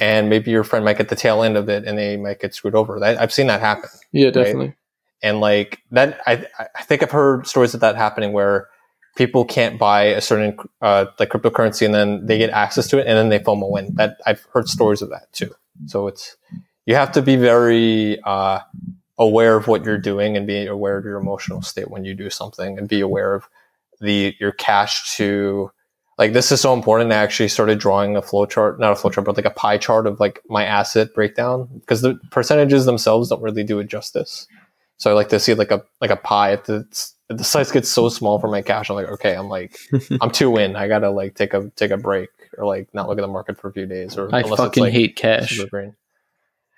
And 0.00 0.30
maybe 0.30 0.50
your 0.50 0.64
friend 0.64 0.84
might 0.84 0.98
get 0.98 1.08
the 1.08 1.16
tail 1.16 1.42
end 1.42 1.56
of 1.56 1.68
it 1.68 1.84
and 1.86 1.98
they 1.98 2.16
might 2.16 2.40
get 2.40 2.54
screwed 2.54 2.74
over. 2.74 2.98
That, 3.00 3.20
I've 3.20 3.32
seen 3.32 3.48
that 3.48 3.60
happen 3.60 3.90
Yeah, 4.12 4.30
definitely. 4.30 4.74
and 5.22 5.40
like 5.40 5.80
that 5.90 6.20
i 6.26 6.46
i 6.76 6.82
think 6.82 7.02
i've 7.02 7.10
heard 7.10 7.46
stories 7.46 7.74
of 7.74 7.80
that 7.80 7.96
happening 7.96 8.32
where 8.32 8.68
people 9.16 9.44
can't 9.44 9.78
buy 9.78 10.04
a 10.04 10.20
certain 10.20 10.56
uh 10.80 11.06
like 11.18 11.30
cryptocurrency 11.30 11.84
and 11.84 11.92
then 11.94 12.24
they 12.26 12.38
get 12.38 12.50
access 12.50 12.86
to 12.86 12.98
it 12.98 13.06
and 13.06 13.16
then 13.18 13.28
they 13.28 13.38
FOMO 13.40 13.76
in 13.78 13.94
that 13.96 14.16
i've 14.26 14.46
heard 14.52 14.68
stories 14.68 15.02
of 15.02 15.10
that 15.10 15.32
too 15.32 15.52
so 15.86 16.06
it's 16.06 16.36
you 16.86 16.94
have 16.94 17.10
to 17.12 17.20
be 17.22 17.34
very 17.36 18.20
uh 18.22 18.60
aware 19.18 19.56
of 19.56 19.66
what 19.66 19.84
you're 19.84 19.98
doing 19.98 20.36
and 20.36 20.46
be 20.46 20.66
aware 20.66 20.96
of 20.96 21.04
your 21.04 21.18
emotional 21.18 21.60
state 21.62 21.90
when 21.90 22.04
you 22.04 22.14
do 22.14 22.30
something 22.30 22.78
and 22.78 22.88
be 22.88 23.00
aware 23.00 23.34
of 23.34 23.48
the 24.00 24.36
your 24.38 24.52
cash 24.52 25.16
to 25.16 25.72
like 26.18 26.32
this 26.32 26.50
is 26.50 26.60
so 26.60 26.74
important. 26.74 27.12
I 27.12 27.16
actually 27.16 27.48
started 27.48 27.78
drawing 27.78 28.16
a 28.16 28.22
flow 28.22 28.44
chart, 28.44 28.80
not 28.80 28.92
a 28.92 28.96
flow 28.96 29.10
chart, 29.10 29.24
but 29.24 29.36
like 29.36 29.46
a 29.46 29.50
pie 29.50 29.78
chart 29.78 30.06
of 30.06 30.18
like 30.18 30.42
my 30.48 30.64
asset 30.64 31.14
breakdown 31.14 31.68
because 31.80 32.02
the 32.02 32.18
percentages 32.30 32.84
themselves 32.84 33.28
don't 33.28 33.40
really 33.40 33.62
do 33.62 33.78
it 33.78 33.86
justice. 33.86 34.48
So 34.96 35.10
I 35.10 35.14
like 35.14 35.28
to 35.28 35.38
see 35.38 35.54
like 35.54 35.70
a 35.70 35.84
like 36.00 36.10
a 36.10 36.16
pie. 36.16 36.54
If 36.54 36.64
the, 36.64 36.86
if 37.30 37.36
the 37.36 37.44
size 37.44 37.70
gets 37.70 37.88
so 37.88 38.08
small 38.08 38.40
for 38.40 38.48
my 38.48 38.62
cash, 38.62 38.90
I'm 38.90 38.96
like, 38.96 39.06
okay, 39.06 39.34
I'm 39.34 39.48
like, 39.48 39.78
I'm 40.20 40.32
too 40.32 40.56
in. 40.56 40.74
I 40.74 40.88
gotta 40.88 41.10
like 41.10 41.36
take 41.36 41.54
a 41.54 41.70
take 41.76 41.92
a 41.92 41.96
break 41.96 42.30
or 42.58 42.66
like 42.66 42.92
not 42.92 43.08
look 43.08 43.18
at 43.18 43.22
the 43.22 43.28
market 43.28 43.60
for 43.60 43.68
a 43.68 43.72
few 43.72 43.86
days. 43.86 44.18
Or 44.18 44.34
I 44.34 44.42
fucking 44.42 44.82
like, 44.82 44.92
hate 44.92 45.14
cash. 45.14 45.56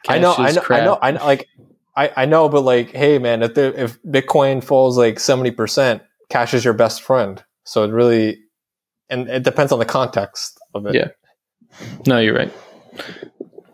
Cash 0.04 0.16
I 0.16 0.18
know, 0.18 0.34
I 0.36 0.52
know, 0.52 0.62
I 0.68 0.84
know, 0.84 0.98
I 1.02 1.10
know. 1.12 1.24
Like, 1.24 1.48
I, 1.96 2.12
I 2.16 2.26
know, 2.26 2.48
but 2.48 2.62
like, 2.62 2.90
hey, 2.90 3.18
man, 3.18 3.42
if 3.42 3.54
the, 3.54 3.82
if 3.82 4.02
Bitcoin 4.02 4.62
falls 4.62 4.98
like 4.98 5.18
seventy 5.18 5.50
percent, 5.50 6.02
cash 6.28 6.52
is 6.52 6.64
your 6.64 6.74
best 6.74 7.02
friend. 7.02 7.42
So 7.64 7.84
it 7.84 7.90
really, 7.90 8.38
and 9.10 9.28
it 9.28 9.42
depends 9.42 9.72
on 9.72 9.78
the 9.78 9.84
context 9.84 10.58
of 10.74 10.86
it. 10.86 10.94
Yeah. 10.94 11.08
No, 12.06 12.18
you're 12.18 12.34
right. 12.34 12.52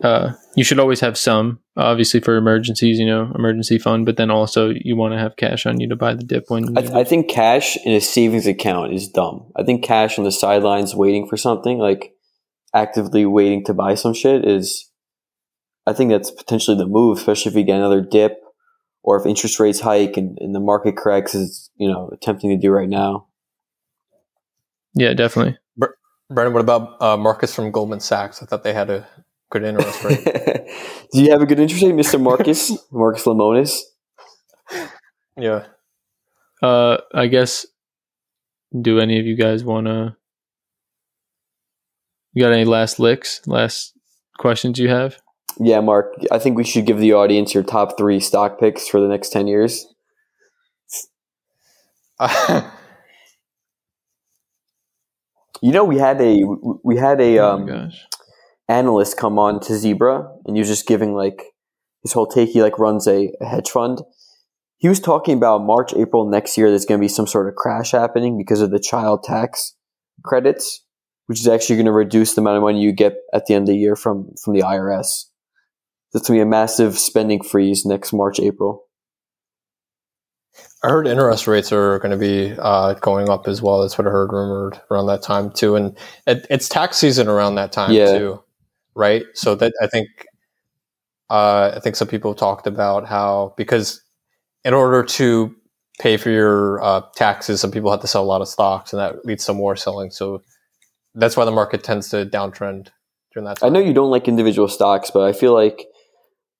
uh, 0.03 0.33
you 0.55 0.63
should 0.63 0.79
always 0.79 0.99
have 0.99 1.17
some, 1.17 1.59
obviously 1.75 2.19
for 2.19 2.35
emergencies, 2.35 2.99
you 2.99 3.05
know, 3.05 3.31
emergency 3.35 3.77
fund, 3.77 4.05
but 4.05 4.17
then 4.17 4.29
also 4.31 4.73
you 4.75 4.95
want 4.95 5.13
to 5.13 5.19
have 5.19 5.35
cash 5.35 5.65
on 5.65 5.79
you 5.79 5.87
to 5.89 5.95
buy 5.95 6.13
the 6.13 6.23
dip 6.23 6.45
when. 6.49 6.77
I, 6.77 6.81
th- 6.81 6.93
I 6.93 7.03
think 7.03 7.29
cash 7.29 7.77
in 7.85 7.93
a 7.93 8.01
savings 8.01 8.47
account 8.47 8.93
is 8.93 9.07
dumb. 9.07 9.51
I 9.55 9.63
think 9.63 9.83
cash 9.83 10.17
on 10.17 10.25
the 10.25 10.31
sidelines 10.31 10.95
waiting 10.95 11.27
for 11.27 11.37
something 11.37 11.77
like 11.77 12.13
actively 12.73 13.25
waiting 13.25 13.63
to 13.65 13.73
buy 13.73 13.95
some 13.95 14.13
shit 14.13 14.45
is. 14.45 14.89
I 15.85 15.93
think 15.93 16.11
that's 16.11 16.31
potentially 16.31 16.75
the 16.77 16.85
move, 16.85 17.17
especially 17.17 17.51
if 17.51 17.55
you 17.55 17.63
get 17.63 17.77
another 17.77 18.01
dip 18.01 18.41
or 19.03 19.17
if 19.17 19.25
interest 19.25 19.57
rates 19.57 19.79
hike 19.79 20.17
and, 20.17 20.37
and 20.41 20.53
the 20.53 20.59
market 20.59 20.97
corrects, 20.97 21.33
is 21.33 21.71
you 21.77 21.87
know 21.87 22.09
attempting 22.11 22.49
to 22.49 22.57
do 22.57 22.71
right 22.71 22.89
now. 22.89 23.27
Yeah, 24.97 25.13
definitely. 25.13 25.57
Brendan, 26.29 26.53
what 26.53 26.61
about 26.61 27.01
uh, 27.01 27.15
Marcus 27.15 27.53
from 27.53 27.71
Goldman 27.71 27.99
Sachs? 27.99 28.41
I 28.41 28.47
thought 28.47 28.63
they 28.63 28.73
had 28.73 28.89
a 28.89 29.07
good 29.49 29.63
interest 29.63 30.03
rate. 30.03 30.23
Do 31.13 31.21
you 31.21 31.31
have 31.31 31.41
a 31.41 31.45
good 31.45 31.59
interest 31.59 31.83
rate, 31.83 31.93
Mr. 31.93 32.19
Marcus? 32.19 32.71
Marcus 32.91 33.23
Lemonis? 33.23 33.79
Yeah. 35.37 35.67
Uh, 36.61 36.97
I 37.13 37.27
guess. 37.27 37.65
Do 38.79 38.99
any 38.99 39.19
of 39.19 39.25
you 39.25 39.37
guys 39.37 39.63
want 39.63 39.87
to? 39.87 40.17
You 42.33 42.43
got 42.43 42.51
any 42.51 42.65
last 42.65 42.99
licks? 42.99 43.39
Last 43.47 43.93
questions 44.37 44.77
you 44.79 44.89
have? 44.89 45.17
Yeah, 45.59 45.79
Mark. 45.79 46.13
I 46.29 46.39
think 46.39 46.57
we 46.57 46.65
should 46.65 46.85
give 46.85 46.99
the 46.99 47.13
audience 47.13 47.53
your 47.53 47.63
top 47.63 47.97
three 47.97 48.19
stock 48.19 48.59
picks 48.59 48.87
for 48.87 48.99
the 48.99 49.07
next 49.07 49.29
ten 49.29 49.47
years. 49.47 49.87
you 55.61 55.71
know, 55.71 55.83
we 55.83 55.97
had 55.97 56.21
a 56.21 56.43
we 56.83 56.97
had 56.97 57.19
a 57.21 57.39
oh 57.39 57.49
um, 57.49 57.91
analyst 58.69 59.17
come 59.17 59.39
on 59.39 59.59
to 59.61 59.75
Zebra, 59.75 60.29
and 60.45 60.55
he 60.55 60.61
was 60.61 60.69
just 60.69 60.87
giving 60.87 61.13
like 61.13 61.43
his 62.03 62.13
whole 62.13 62.27
take. 62.27 62.49
He 62.49 62.61
like 62.61 62.79
runs 62.79 63.07
a, 63.07 63.31
a 63.41 63.45
hedge 63.45 63.69
fund. 63.69 64.01
He 64.77 64.87
was 64.87 64.99
talking 64.99 65.35
about 65.35 65.63
March, 65.63 65.93
April 65.95 66.29
next 66.29 66.57
year. 66.57 66.69
There's 66.69 66.85
going 66.85 66.99
to 66.99 67.03
be 67.03 67.09
some 67.09 67.27
sort 67.27 67.47
of 67.47 67.55
crash 67.55 67.91
happening 67.91 68.37
because 68.37 68.61
of 68.61 68.69
the 68.69 68.79
child 68.79 69.23
tax 69.23 69.75
credits, 70.23 70.83
which 71.25 71.39
is 71.39 71.47
actually 71.47 71.77
going 71.77 71.87
to 71.87 71.91
reduce 71.91 72.35
the 72.35 72.41
amount 72.41 72.57
of 72.57 72.63
money 72.63 72.81
you 72.81 72.91
get 72.91 73.15
at 73.33 73.45
the 73.47 73.55
end 73.55 73.63
of 73.63 73.73
the 73.73 73.79
year 73.79 73.95
from 73.95 74.31
from 74.43 74.53
the 74.53 74.61
IRS. 74.61 75.25
That's 76.13 76.27
going 76.27 76.39
to 76.39 76.45
be 76.45 76.47
a 76.47 76.49
massive 76.49 76.97
spending 76.97 77.43
freeze 77.43 77.85
next 77.85 78.13
March, 78.13 78.39
April. 78.39 78.86
I 80.83 80.89
heard 80.89 81.07
interest 81.07 81.47
rates 81.47 81.71
are 81.71 81.97
going 81.99 82.11
to 82.11 82.17
be 82.17 82.55
uh, 82.57 82.93
going 82.95 83.29
up 83.29 83.47
as 83.47 83.61
well. 83.61 83.81
That's 83.81 83.97
what 83.97 84.07
I 84.07 84.11
heard 84.11 84.31
rumored 84.31 84.79
around 84.91 85.07
that 85.07 85.23
time 85.23 85.49
too, 85.51 85.75
and 85.75 85.97
it, 86.27 86.45
it's 86.49 86.69
tax 86.69 86.97
season 86.97 87.27
around 87.27 87.55
that 87.55 87.71
time 87.71 87.91
Yeah. 87.91 88.17
too, 88.17 88.43
right? 88.95 89.23
So 89.33 89.55
that 89.55 89.73
I 89.81 89.87
think 89.87 90.07
uh, 91.29 91.73
I 91.75 91.79
think 91.79 91.95
some 91.95 92.07
people 92.07 92.33
talked 92.33 92.67
about 92.67 93.05
how 93.07 93.53
because 93.57 94.01
in 94.63 94.73
order 94.73 95.03
to 95.03 95.55
pay 95.99 96.15
for 96.17 96.29
your 96.29 96.81
uh, 96.83 97.01
taxes, 97.15 97.59
some 97.59 97.71
people 97.71 97.89
have 97.91 98.01
to 98.01 98.07
sell 98.07 98.23
a 98.23 98.25
lot 98.25 98.41
of 98.41 98.47
stocks, 98.47 98.93
and 98.93 98.99
that 98.99 99.25
leads 99.25 99.45
to 99.45 99.53
more 99.53 99.75
selling. 99.75 100.11
So 100.11 100.41
that's 101.15 101.35
why 101.35 101.45
the 101.45 101.51
market 101.51 101.83
tends 101.83 102.09
to 102.09 102.25
downtrend 102.25 102.89
during 103.33 103.45
that 103.45 103.57
Time. 103.57 103.67
I 103.67 103.69
know 103.73 103.79
you 103.79 103.93
don't 103.93 104.11
like 104.11 104.27
individual 104.27 104.67
stocks, 104.67 105.09
but 105.09 105.23
I 105.23 105.33
feel 105.33 105.53
like 105.53 105.87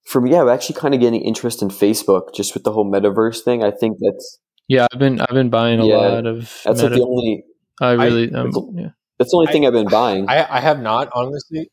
for 0.08 0.20
me, 0.20 0.30
yeah, 0.32 0.40
I'm 0.42 0.48
actually 0.48 0.76
kind 0.80 0.94
of 0.94 1.00
getting 1.00 1.20
interest 1.20 1.60
in 1.62 1.68
Facebook 1.68 2.34
just 2.34 2.54
with 2.54 2.64
the 2.64 2.72
whole 2.72 2.90
metaverse 2.90 3.40
thing. 3.42 3.62
I 3.62 3.70
think 3.70 3.98
that's 4.00 4.38
Yeah, 4.68 4.86
I've 4.92 4.98
been 4.98 5.20
I've 5.20 5.28
been 5.40 5.50
buying 5.50 5.80
a 5.80 5.86
Yeah, 5.86 5.96
lot 5.96 6.26
of. 6.26 6.60
that's 6.64 6.82
like 6.82 6.92
the 6.92 7.02
only 7.04 7.44
I 7.80 7.92
really 7.92 8.32
um, 8.32 8.48
it's- 8.48 8.64
yeah. 8.74 8.88
that's 9.18 9.30
the 9.30 9.36
only 9.36 9.48
I- 9.48 9.52
thing 9.52 9.66
I've 9.66 9.72
been 9.72 9.88
buying. 9.88 10.28
I, 10.28 10.56
I 10.56 10.60
have 10.60 10.80
not 10.80 11.10
honestly. 11.14 11.70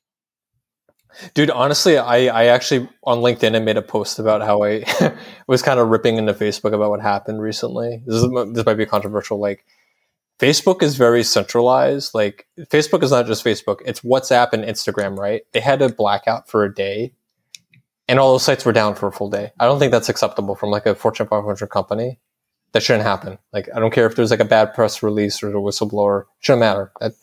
Dude, 1.34 1.50
honestly, 1.50 1.98
I, 1.98 2.26
I 2.26 2.46
actually 2.48 2.90
on 3.06 3.20
LinkedIn 3.20 3.56
I 3.56 3.60
made 3.60 3.78
a 3.78 3.82
post 3.82 4.20
about 4.20 4.42
how 4.42 4.64
I 4.64 4.84
was 5.48 5.62
kind 5.62 5.80
of 5.80 5.88
ripping 5.88 6.18
into 6.18 6.34
Facebook 6.34 6.74
about 6.74 6.90
what 6.90 7.02
happened 7.02 7.42
recently. 7.42 8.04
This 8.06 8.16
is 8.22 8.30
this 8.54 8.66
might 8.66 8.74
be 8.74 8.86
controversial. 8.86 9.40
Like, 9.40 9.64
Facebook 10.40 10.84
is 10.84 10.98
very 10.98 11.24
centralized. 11.24 12.14
Like, 12.14 12.48
Facebook 12.60 13.02
is 13.02 13.12
not 13.12 13.28
just 13.28 13.46
Facebook; 13.46 13.78
it's 13.86 14.02
WhatsApp 14.02 14.50
and 14.52 14.66
Instagram. 14.66 15.18
Right? 15.18 15.44
They 15.54 15.62
had 15.62 15.82
a 15.82 15.88
blackout 15.88 16.50
for 16.50 16.66
a 16.66 16.74
day, 16.74 17.14
and 18.08 18.20
all 18.20 18.32
those 18.32 18.44
sites 18.44 18.66
were 18.66 18.72
down 18.72 18.96
for 18.96 19.08
a 19.08 19.12
full 19.12 19.30
day. 19.30 19.52
I 19.60 19.66
don't 19.66 19.80
think 19.80 19.92
that's 19.92 20.10
acceptable 20.10 20.56
from 20.56 20.70
like 20.70 20.86
a 20.86 20.96
Fortune 20.96 21.28
500 21.28 21.68
company. 21.68 22.20
That 22.74 22.84
shouldn't 22.84 23.06
happen. 23.06 23.38
Like, 23.54 23.70
I 23.74 23.80
don't 23.80 23.94
care 23.94 24.06
if 24.06 24.16
there's 24.16 24.32
like 24.32 24.42
a 24.42 24.46
bad 24.46 24.74
press 24.74 25.02
release 25.02 25.42
or 25.42 25.50
a 25.50 25.54
whistleblower. 25.54 26.26
Shouldn't 26.40 26.60
matter. 26.60 26.92
That 27.00 27.14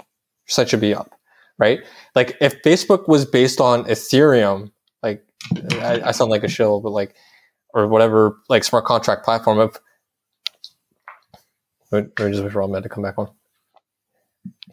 site 0.46 0.70
should 0.70 0.80
be 0.80 0.94
up, 0.94 1.12
right? 1.58 1.80
Like 2.14 2.36
if 2.40 2.62
Facebook 2.62 3.08
was 3.08 3.24
based 3.24 3.60
on 3.60 3.84
Ethereum, 3.84 4.72
like 5.02 5.24
I, 5.72 6.00
I 6.06 6.10
sound 6.12 6.30
like 6.30 6.44
a 6.44 6.48
shill, 6.48 6.80
but 6.80 6.90
like 6.90 7.14
or 7.74 7.86
whatever 7.86 8.36
like 8.48 8.64
smart 8.64 8.84
contract 8.84 9.24
platform 9.24 9.58
of 9.58 9.78
let 11.90 12.18
me 12.18 12.30
just 12.30 12.42
wait 12.42 12.52
for 12.52 12.62
all 12.62 12.68
men 12.68 12.82
to 12.82 12.88
come 12.88 13.02
back 13.02 13.18
on. 13.18 13.30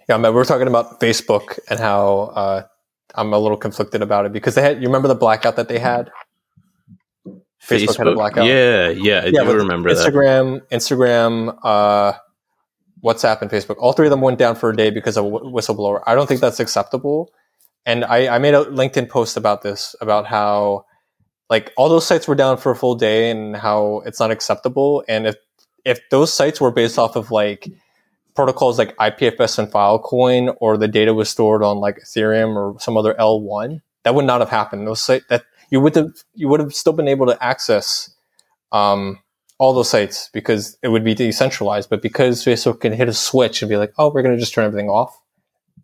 Yeah, 0.07 0.17
man, 0.17 0.33
we're 0.33 0.45
talking 0.45 0.67
about 0.67 0.99
Facebook 0.99 1.59
and 1.69 1.79
how 1.79 2.31
uh, 2.35 2.63
I'm 3.15 3.33
a 3.33 3.39
little 3.39 3.57
conflicted 3.57 4.01
about 4.01 4.25
it 4.25 4.33
because 4.33 4.55
they 4.55 4.61
had 4.61 4.81
you 4.81 4.87
remember 4.87 5.07
the 5.07 5.15
blackout 5.15 5.55
that 5.55 5.67
they 5.67 5.79
had? 5.79 6.11
Facebook, 7.61 7.97
had 7.97 8.07
a 8.07 8.13
blackout. 8.13 8.45
Yeah, 8.45 8.89
yeah, 8.89 9.21
I 9.21 9.25
Yeah, 9.25 9.43
do 9.43 9.53
remember 9.53 9.93
that. 9.93 10.13
Instagram, 10.13 10.61
Instagram, 10.71 11.57
uh, 11.63 12.13
WhatsApp, 13.03 13.41
and 13.41 13.51
Facebook. 13.51 13.75
All 13.79 13.93
three 13.93 14.07
of 14.07 14.11
them 14.11 14.21
went 14.21 14.39
down 14.39 14.55
for 14.55 14.69
a 14.69 14.75
day 14.75 14.89
because 14.89 15.17
of 15.17 15.25
a 15.25 15.29
whistleblower. 15.29 16.01
I 16.07 16.15
don't 16.15 16.27
think 16.27 16.41
that's 16.41 16.59
acceptable. 16.59 17.31
And 17.85 18.05
I, 18.05 18.35
I 18.35 18.39
made 18.39 18.53
a 18.53 18.65
LinkedIn 18.65 19.09
post 19.09 19.37
about 19.37 19.61
this, 19.61 19.95
about 20.01 20.25
how 20.25 20.85
like 21.49 21.73
all 21.75 21.89
those 21.89 22.05
sites 22.05 22.27
were 22.27 22.35
down 22.35 22.57
for 22.57 22.71
a 22.71 22.75
full 22.75 22.95
day 22.95 23.31
and 23.31 23.55
how 23.55 24.03
it's 24.05 24.19
not 24.19 24.31
acceptable. 24.31 25.03
And 25.07 25.27
if 25.27 25.35
if 25.85 25.99
those 26.11 26.31
sites 26.31 26.61
were 26.61 26.71
based 26.71 26.99
off 26.99 27.15
of 27.15 27.31
like 27.31 27.67
protocols 28.35 28.77
like 28.77 28.95
IPFS 28.97 29.59
and 29.59 29.67
Filecoin, 29.71 30.55
or 30.61 30.77
the 30.77 30.87
data 30.87 31.13
was 31.13 31.29
stored 31.29 31.63
on 31.63 31.77
like 31.77 31.99
Ethereum 31.99 32.55
or 32.55 32.79
some 32.79 32.97
other 32.97 33.13
L1, 33.19 33.81
that 34.03 34.15
would 34.15 34.25
not 34.25 34.39
have 34.39 34.49
happened. 34.49 34.87
Those 34.87 35.01
site 35.01 35.23
that 35.29 35.43
you 35.71 35.79
would 35.81 35.95
have 35.95 36.11
you 36.33 36.47
would 36.47 36.59
have 36.59 36.73
still 36.73 36.93
been 36.93 37.07
able 37.07 37.25
to 37.27 37.43
access 37.43 38.15
um, 38.71 39.19
all 39.57 39.73
those 39.73 39.89
sites 39.89 40.29
because 40.33 40.77
it 40.81 40.87
would 40.89 41.03
be 41.03 41.13
decentralized. 41.13 41.89
But 41.89 42.01
because 42.01 42.43
Facebook 42.43 42.79
can 42.81 42.93
hit 42.93 43.09
a 43.09 43.13
switch 43.13 43.61
and 43.61 43.69
be 43.69 43.77
like, 43.77 43.91
oh, 43.97 44.11
we're 44.13 44.21
going 44.21 44.35
to 44.35 44.39
just 44.39 44.53
turn 44.53 44.65
everything 44.65 44.89
off. 44.89 45.15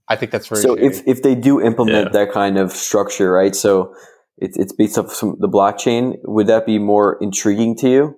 I 0.08 0.16
think 0.16 0.32
that's 0.32 0.48
very 0.48 0.62
so 0.62 0.76
shady. 0.76 0.88
if, 0.88 1.02
if 1.08 1.24
they 1.24 1.34
do 1.36 1.60
implement 1.62 2.14
Yeah. 2.14 2.26
that 2.26 2.32
kind 2.32 2.58
of 2.58 2.72
structure, 2.72 3.32
right? 3.32 3.56
So 3.56 3.94
it's 4.38 4.58
it's 4.58 4.72
based 4.74 4.98
off 4.98 5.12
some 5.14 5.36
the 5.40 5.48
blockchain. 5.50 6.16
Would 6.24 6.48
that 6.48 6.66
be 6.66 6.78
more 6.78 7.18
intriguing 7.22 7.76
to 7.78 7.90
you? 7.90 8.16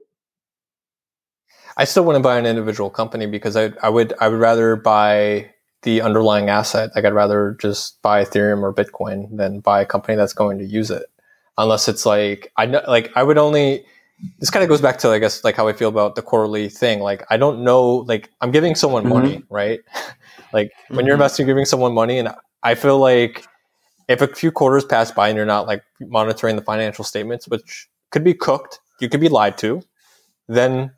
I 1.77 1.85
still 1.85 2.03
wouldn't 2.05 2.23
buy 2.23 2.37
an 2.39 2.45
individual 2.45 2.89
company 2.89 3.27
because 3.27 3.55
I, 3.55 3.71
I 3.83 3.89
would 3.89 4.13
I 4.19 4.27
would 4.27 4.39
rather 4.39 4.75
buy 4.75 5.51
the 5.83 6.01
underlying 6.01 6.49
asset. 6.49 6.89
Like 6.95 7.05
I'd 7.05 7.13
rather 7.13 7.55
just 7.61 8.01
buy 8.01 8.23
Ethereum 8.23 8.63
or 8.63 8.73
Bitcoin 8.73 9.37
than 9.37 9.59
buy 9.59 9.81
a 9.81 9.85
company 9.85 10.15
that's 10.17 10.33
going 10.33 10.57
to 10.57 10.65
use 10.65 10.89
it. 10.89 11.05
Unless 11.57 11.87
it's 11.87 12.05
like 12.05 12.51
I 12.57 12.65
know 12.65 12.81
like 12.87 13.11
I 13.15 13.23
would 13.23 13.37
only 13.37 13.85
this 14.39 14.49
kind 14.49 14.63
of 14.63 14.69
goes 14.69 14.81
back 14.81 14.97
to 14.99 15.09
I 15.09 15.19
guess 15.19 15.43
like 15.43 15.55
how 15.55 15.67
I 15.67 15.73
feel 15.73 15.89
about 15.89 16.15
the 16.15 16.23
quarterly 16.23 16.67
thing. 16.69 16.99
Like 16.99 17.23
I 17.29 17.37
don't 17.37 17.63
know 17.63 17.97
like 18.07 18.31
I'm 18.41 18.51
giving 18.51 18.73
someone 18.73 19.05
Mhm. 19.05 19.09
money, 19.09 19.43
right? 19.51 19.79
like 20.53 20.71
when 20.89 21.05
you're 21.05 21.15
Mhm. 21.15 21.19
investing, 21.21 21.45
you're 21.45 21.53
giving 21.53 21.65
someone 21.65 21.93
money 21.93 22.17
and 22.17 22.29
I 22.63 22.73
feel 22.73 22.97
like 22.97 23.45
if 24.07 24.21
a 24.21 24.27
few 24.27 24.51
quarters 24.51 24.83
pass 24.83 25.11
by 25.11 25.27
and 25.29 25.37
you're 25.37 25.45
not 25.45 25.67
like 25.67 25.83
monitoring 26.01 26.55
the 26.55 26.63
financial 26.63 27.03
statements, 27.03 27.47
which 27.47 27.87
could 28.09 28.23
be 28.23 28.33
cooked, 28.33 28.79
you 28.99 29.09
could 29.09 29.19
be 29.21 29.29
lied 29.29 29.57
to, 29.59 29.83
then 30.47 30.91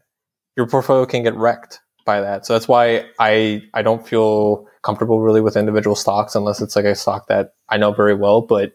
your 0.59 0.67
portfolio 0.67 1.05
can 1.05 1.23
get 1.23 1.35
wrecked 1.35 1.79
by 2.05 2.19
that. 2.19 2.45
So 2.45 2.51
that's 2.53 2.67
why 2.67 3.05
I 3.17 3.61
I 3.73 3.81
don't 3.81 4.05
feel 4.05 4.67
comfortable 4.83 5.21
really 5.21 5.39
with 5.39 5.55
individual 5.55 5.95
stocks 5.95 6.35
unless 6.35 6.61
it's 6.61 6.75
like 6.75 6.83
a 6.83 6.95
stock 6.95 7.27
that 7.27 7.53
I 7.69 7.77
know 7.77 7.93
very 7.93 8.13
well, 8.13 8.41
but 8.41 8.73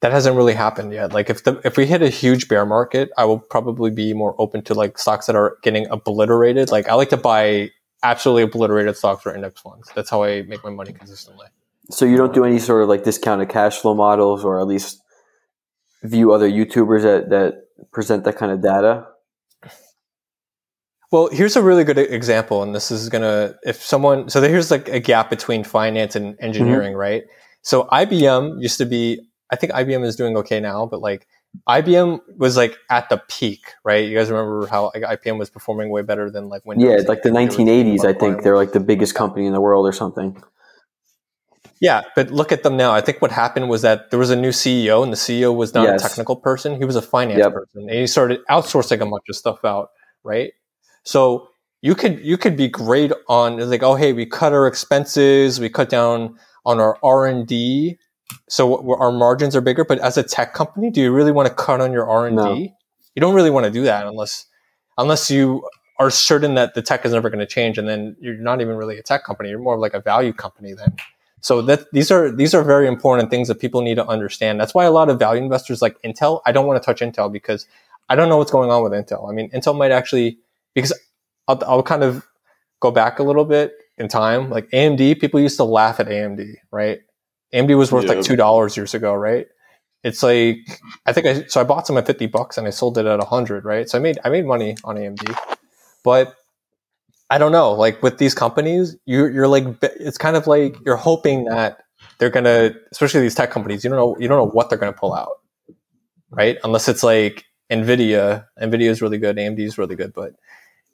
that 0.00 0.10
hasn't 0.10 0.36
really 0.36 0.54
happened 0.54 0.92
yet. 0.92 1.12
Like 1.12 1.30
if 1.30 1.44
the 1.44 1.60
if 1.64 1.76
we 1.76 1.86
hit 1.86 2.02
a 2.02 2.08
huge 2.08 2.48
bear 2.48 2.66
market, 2.66 3.10
I 3.16 3.26
will 3.26 3.38
probably 3.38 3.92
be 3.92 4.12
more 4.12 4.34
open 4.38 4.64
to 4.64 4.74
like 4.74 4.98
stocks 4.98 5.26
that 5.26 5.36
are 5.36 5.56
getting 5.62 5.86
obliterated. 5.88 6.72
Like 6.72 6.88
I 6.88 6.94
like 6.94 7.10
to 7.10 7.16
buy 7.16 7.70
absolutely 8.02 8.42
obliterated 8.42 8.96
stocks 8.96 9.24
or 9.24 9.34
index 9.36 9.60
funds. 9.60 9.88
That's 9.94 10.10
how 10.10 10.24
I 10.24 10.42
make 10.42 10.64
my 10.64 10.70
money 10.70 10.92
consistently. 10.92 11.46
So 11.90 12.04
you 12.04 12.16
don't 12.16 12.34
do 12.34 12.44
any 12.44 12.58
sort 12.58 12.82
of 12.82 12.88
like 12.88 13.04
discounted 13.04 13.50
cash 13.50 13.76
flow 13.78 13.94
models, 13.94 14.44
or 14.44 14.60
at 14.60 14.66
least 14.66 15.00
view 16.02 16.32
other 16.32 16.50
YouTubers 16.50 17.02
that 17.02 17.30
that 17.30 17.54
present 17.92 18.24
that 18.24 18.36
kind 18.36 18.50
of 18.50 18.60
data. 18.62 19.06
Well, 21.10 21.28
here's 21.32 21.56
a 21.56 21.62
really 21.62 21.84
good 21.84 21.98
example, 21.98 22.62
and 22.62 22.74
this 22.74 22.90
is 22.90 23.08
gonna 23.08 23.54
if 23.64 23.82
someone 23.82 24.28
so 24.28 24.42
here's 24.42 24.70
like 24.70 24.88
a 24.88 25.00
gap 25.00 25.30
between 25.30 25.64
finance 25.64 26.14
and 26.16 26.36
engineering, 26.40 26.92
mm-hmm. 26.92 27.00
right? 27.00 27.22
So 27.62 27.84
IBM 27.84 28.60
used 28.60 28.78
to 28.78 28.86
be, 28.86 29.20
I 29.50 29.56
think 29.56 29.72
IBM 29.72 30.04
is 30.04 30.16
doing 30.16 30.36
okay 30.38 30.60
now, 30.60 30.86
but 30.86 31.00
like 31.00 31.26
IBM 31.68 32.20
was 32.36 32.56
like 32.56 32.76
at 32.90 33.08
the 33.08 33.22
peak, 33.28 33.60
right? 33.84 34.06
You 34.06 34.16
guys 34.16 34.30
remember 34.30 34.66
how 34.66 34.92
like, 34.94 35.02
IBM 35.02 35.38
was 35.38 35.50
performing 35.50 35.90
way 35.90 36.02
better 36.02 36.30
than 36.30 36.48
like 36.48 36.64
Windows? 36.64 37.02
Yeah, 37.02 37.08
like 37.08 37.22
the 37.22 37.30
1980s. 37.30 38.04
I 38.04 38.12
think 38.12 38.42
they're 38.42 38.56
like 38.56 38.72
the 38.72 38.80
biggest 38.80 39.14
company 39.14 39.46
in 39.46 39.52
the 39.52 39.60
world 39.60 39.86
or 39.86 39.92
something. 39.92 40.42
Yeah, 41.80 42.02
but 42.16 42.30
look 42.30 42.52
at 42.52 42.64
them 42.64 42.76
now. 42.76 42.92
I 42.92 43.00
think 43.00 43.22
what 43.22 43.30
happened 43.30 43.68
was 43.68 43.82
that 43.82 44.10
there 44.10 44.18
was 44.18 44.30
a 44.30 44.36
new 44.36 44.50
CEO, 44.50 45.02
and 45.02 45.12
the 45.12 45.16
CEO 45.16 45.54
was 45.54 45.74
not 45.74 45.84
Yes. 45.84 46.04
a 46.04 46.08
technical 46.08 46.36
person; 46.36 46.76
he 46.76 46.84
was 46.84 46.96
a 46.96 47.02
finance 47.02 47.38
Yep. 47.38 47.52
person, 47.52 47.82
and 47.82 47.98
he 47.98 48.06
started 48.06 48.40
outsourcing 48.50 49.00
a 49.00 49.06
bunch 49.06 49.24
of 49.28 49.36
stuff 49.36 49.64
out. 49.64 49.90
Right. 50.24 50.52
So 51.08 51.48
you 51.80 51.94
could 51.94 52.20
you 52.20 52.36
could 52.36 52.54
be 52.54 52.68
great 52.68 53.12
on 53.28 53.56
like, 53.70 53.82
oh 53.82 53.94
hey, 53.94 54.12
we 54.12 54.26
cut 54.26 54.52
our 54.52 54.66
expenses, 54.66 55.58
we 55.58 55.70
cut 55.70 55.88
down 55.88 56.36
on 56.66 56.80
our 56.80 56.98
R 57.02 57.26
and 57.26 57.46
D, 57.46 57.98
so 58.50 58.92
our 58.92 59.10
margins 59.10 59.56
are 59.56 59.62
bigger. 59.62 59.86
But 59.86 60.00
as 60.00 60.18
a 60.18 60.22
tech 60.22 60.52
company, 60.52 60.90
do 60.90 61.00
you 61.00 61.10
really 61.10 61.32
want 61.32 61.48
to 61.48 61.54
cut 61.54 61.80
on 61.80 61.94
your 61.94 62.06
R 62.06 62.26
and 62.26 62.36
D? 62.36 62.74
You 63.14 63.20
don't 63.20 63.34
really 63.34 63.48
want 63.48 63.64
to 63.64 63.72
do 63.72 63.84
that 63.84 64.06
unless 64.06 64.44
unless 64.98 65.30
you 65.30 65.66
are 65.98 66.10
certain 66.10 66.56
that 66.56 66.74
the 66.74 66.82
tech 66.82 67.06
is 67.06 67.12
never 67.14 67.30
going 67.30 67.40
to 67.40 67.46
change, 67.46 67.78
and 67.78 67.88
then 67.88 68.14
you're 68.20 68.36
not 68.36 68.60
even 68.60 68.76
really 68.76 68.98
a 68.98 69.02
tech 69.02 69.24
company. 69.24 69.48
You're 69.48 69.60
more 69.60 69.76
of 69.76 69.80
like 69.80 69.94
a 69.94 70.00
value 70.00 70.34
company 70.34 70.74
then. 70.74 70.94
So 71.40 71.62
that 71.62 71.90
these 71.90 72.10
are 72.10 72.30
these 72.30 72.52
are 72.52 72.62
very 72.62 72.86
important 72.86 73.30
things 73.30 73.48
that 73.48 73.60
people 73.60 73.80
need 73.80 73.94
to 73.94 74.06
understand. 74.06 74.60
That's 74.60 74.74
why 74.74 74.84
a 74.84 74.90
lot 74.90 75.08
of 75.08 75.18
value 75.18 75.42
investors 75.42 75.80
like 75.80 75.96
Intel. 76.02 76.42
I 76.44 76.52
don't 76.52 76.66
want 76.66 76.82
to 76.82 76.84
touch 76.84 77.00
Intel 77.00 77.32
because 77.32 77.66
I 78.10 78.14
don't 78.14 78.28
know 78.28 78.36
what's 78.36 78.52
going 78.52 78.70
on 78.70 78.82
with 78.82 78.92
Intel. 78.92 79.26
I 79.26 79.32
mean, 79.32 79.48
Intel 79.52 79.74
might 79.74 79.90
actually 79.90 80.38
because 80.74 80.92
I'll, 81.46 81.62
I'll 81.66 81.82
kind 81.82 82.02
of 82.02 82.26
go 82.80 82.90
back 82.90 83.18
a 83.18 83.22
little 83.22 83.44
bit 83.44 83.72
in 83.96 84.08
time. 84.08 84.50
Like 84.50 84.68
AMD, 84.70 85.20
people 85.20 85.40
used 85.40 85.56
to 85.56 85.64
laugh 85.64 86.00
at 86.00 86.06
AMD, 86.08 86.54
right? 86.70 87.00
AMD 87.54 87.76
was 87.76 87.90
worth 87.90 88.04
Yeah. 88.04 88.14
like 88.14 88.22
two 88.24 88.36
dollars 88.36 88.76
years 88.76 88.94
ago, 88.94 89.14
right? 89.14 89.46
It's 90.04 90.22
like 90.22 90.58
I 91.06 91.12
think 91.12 91.26
I 91.26 91.44
so 91.46 91.60
I 91.60 91.64
bought 91.64 91.86
some 91.86 91.96
at 91.98 92.06
fifty 92.06 92.26
bucks 92.26 92.56
and 92.58 92.66
I 92.66 92.70
sold 92.70 92.98
it 92.98 93.06
at 93.06 93.20
a 93.20 93.24
hundred, 93.24 93.64
right? 93.64 93.88
So 93.88 93.98
I 93.98 94.00
made 94.00 94.18
I 94.24 94.28
made 94.28 94.46
money 94.46 94.76
on 94.84 94.96
AMD, 94.96 95.34
but 96.04 96.34
I 97.30 97.38
don't 97.38 97.52
know. 97.52 97.72
Like 97.72 98.02
with 98.02 98.18
these 98.18 98.34
companies, 98.34 98.96
you 99.06 99.26
you're 99.26 99.48
like 99.48 99.64
it's 99.82 100.18
kind 100.18 100.36
of 100.36 100.46
like 100.46 100.76
you're 100.86 100.96
hoping 100.96 101.46
that 101.46 101.78
they're 102.18 102.30
gonna, 102.30 102.72
especially 102.92 103.20
these 103.22 103.34
tech 103.34 103.50
companies. 103.50 103.82
You 103.82 103.90
don't 103.90 103.98
know 103.98 104.16
you 104.20 104.28
don't 104.28 104.38
know 104.38 104.48
what 104.50 104.68
they're 104.70 104.78
gonna 104.78 104.92
pull 104.92 105.14
out, 105.14 105.32
right? 106.30 106.58
Unless 106.62 106.88
it's 106.88 107.02
like 107.02 107.44
Nvidia. 107.70 108.46
Nvidia 108.60 108.88
is 108.88 109.02
really 109.02 109.18
good. 109.18 109.36
AMD 109.36 109.58
is 109.60 109.78
really 109.78 109.96
good, 109.96 110.12
but 110.12 110.34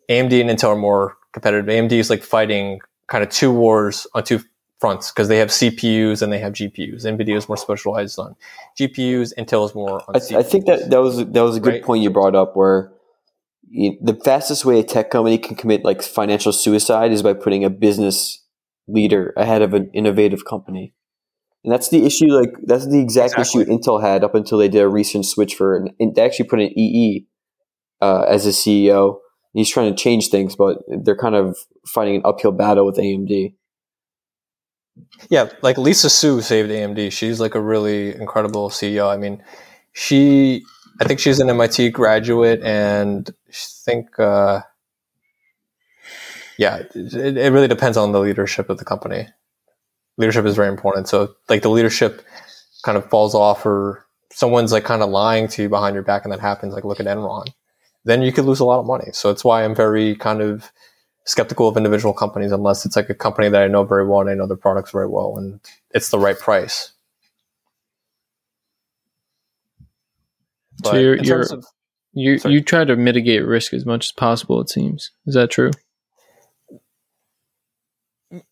AMD 0.09 0.40
and 0.40 0.50
Intel 0.50 0.71
are 0.71 0.76
more 0.76 1.16
competitive. 1.33 1.66
AMD 1.66 1.93
is 1.93 2.11
like 2.11 2.23
fighting 2.23 2.81
kind 3.09 3.23
of 3.23 3.31
two 3.31 3.52
wars 3.52 4.07
on 4.14 4.25
two 4.25 4.40
fronts 4.81 5.11
because 5.11 5.28
they 5.28 5.38
have 5.38 5.49
CPUs 5.49 6.21
and 6.21 6.33
they 6.33 6.38
have 6.38 6.52
GPUs. 6.52 7.04
Nvidia 7.04 7.37
is 7.37 7.49
more 7.49 7.57
specialized 7.57 8.19
on 8.19 8.37
GPUs. 8.78 9.33
Intel 9.38 9.64
is 9.66 9.75
more 9.75 10.02
on 10.09 10.16
I, 10.16 10.19
CPUs. 10.19 10.37
I 10.37 10.43
think 10.43 10.66
that 10.66 10.90
that 10.90 11.00
was 11.00 11.16
that 11.19 11.40
was 11.43 11.57
a 11.57 11.61
good 11.61 11.75
Right. 11.75 11.83
point 11.83 12.02
you 12.02 12.11
brought 12.11 12.35
up. 12.35 12.57
Where 12.57 12.93
you, 13.69 13.97
the 14.02 14.14
fastest 14.14 14.64
way 14.64 14.81
a 14.81 14.85
tech 14.85 15.11
company 15.11 15.38
can 15.38 15.57
commit 15.57 15.85
like 15.85 16.02
financial 16.02 16.52
suicide 16.52 17.12
is 17.12 17.23
by 17.23 17.33
putting 17.35 17.64
a 17.64 17.71
business 17.71 18.40
leader 18.87 19.33
ahead 19.37 19.62
of 19.62 19.73
an 19.75 19.90
innovative 19.95 20.45
company, 20.45 20.93
and 21.64 21.73
that's 21.73 21.88
the 21.88 22.04
issue. 22.04 22.26
Like 22.26 22.54
that's 22.64 22.87
the 22.87 23.00
exact 23.00 23.38
Exactly. 23.38 23.62
issue 23.62 23.71
Intel 23.71 24.00
had 24.00 24.23
up 24.23 24.35
until 24.35 24.59
they 24.59 24.68
did 24.68 24.83
a 24.83 24.88
recent 24.88 25.25
switch 25.26 25.54
for. 25.54 25.76
An, 25.76 25.88
and 25.99 26.14
they 26.14 26.23
actually 26.23 26.47
put 26.47 26.61
an 26.61 26.78
EE 26.78 27.26
uh, 28.02 28.23
as 28.28 28.47
a 28.47 28.50
CEO. 28.50 29.18
He's 29.54 29.71
trying 29.71 29.94
to 29.94 30.00
change 30.00 30.28
things, 30.28 30.56
but 30.56 30.78
they're 30.88 31.16
kind 31.16 31.35
of 31.35 31.56
fighting 31.87 32.16
an 32.16 32.23
uphill 32.25 32.52
battle 32.52 32.85
with 32.85 32.97
AMD. 32.97 33.54
Yeah, 35.28 35.49
like 35.62 35.78
Lisa 35.78 36.11
Su 36.11 36.40
saved 36.40 36.71
AMD. 36.71 37.11
She's 37.12 37.40
like 37.40 37.54
a 37.54 37.61
really 37.61 38.14
incredible 38.14 38.68
CEO. 38.68 39.12
I 39.12 39.16
mean, 39.16 39.42
she, 39.92 40.64
I 41.00 41.04
think 41.04 41.18
she's 41.21 41.40
an 41.40 41.49
MIT 41.50 41.90
graduate, 41.90 42.62
and 42.62 43.28
I 43.49 43.52
think, 43.85 44.18
uh, 44.18 44.61
yeah, 46.59 46.83
it, 46.94 47.14
it 47.14 47.52
really 47.52 47.68
depends 47.68 47.97
on 47.97 48.12
the 48.12 48.21
leadership 48.21 48.71
of 48.71 48.78
the 48.78 48.85
company. 48.85 49.28
Leadership 50.16 50.44
is 50.47 50.54
very 50.56 50.68
important. 50.68 51.09
So, 51.09 51.35
like, 51.49 51.62
the 51.62 51.71
leadership 51.71 52.23
kind 52.83 52.97
of 52.99 53.09
falls 53.11 53.35
off, 53.35 53.64
or 53.66 54.06
someone's 54.33 54.73
like 54.73 54.85
kind 54.85 55.02
of 55.02 55.11
lying 55.11 55.49
to 55.49 55.62
you 55.62 55.68
behind 55.68 55.94
your 55.94 56.04
back, 56.04 56.25
and 56.25 56.33
that 56.33 56.40
happens. 56.40 56.75
Like, 56.75 56.85
look 56.85 57.00
at 57.00 57.06
Enron. 57.06 57.47
Then 58.04 58.23
you 58.23 58.33
could 58.33 58.44
lose 58.44 58.61
a 58.61 58.64
lot 58.64 58.80
of 58.80 58.87
money. 58.87 59.11
So, 59.12 59.30
it's 59.30 59.44
why 59.44 59.64
I'm 59.64 59.75
very 59.75 60.15
kind 60.17 60.41
of 60.43 60.71
skeptical 61.26 61.67
of 61.69 61.76
individual 61.78 62.12
companies 62.12 62.52
unless 62.52 62.84
it's 62.84 62.97
like 62.97 63.08
a 63.08 63.15
company 63.15 63.49
that 63.49 63.62
I 63.62 63.67
know 63.67 63.82
very 63.84 64.06
well 64.06 64.21
and 64.21 64.28
I 64.28 64.34
know 64.34 64.47
their 64.47 64.58
products 64.58 64.91
very 64.91 65.06
well 65.08 65.39
and 65.39 65.58
it's 65.95 66.10
the 66.10 66.19
right 66.19 66.39
price. 66.39 66.93
So 70.84 70.97
you're- 70.97 71.19
you're- 71.23 71.47
of- 71.50 71.65
You 72.17 72.39
Sorry. 72.39 72.54
you 72.54 72.60
try 72.62 72.84
to 72.84 72.95
mitigate 72.95 73.45
risk 73.45 73.73
as 73.75 73.84
much 73.84 74.06
as 74.06 74.12
possible. 74.12 74.60
It 74.60 74.69
seems 74.69 75.10
is 75.26 75.34
that 75.34 75.50
true? 75.50 75.71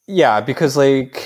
yeah, 0.06 0.40
because 0.40 0.76
like 0.76 1.24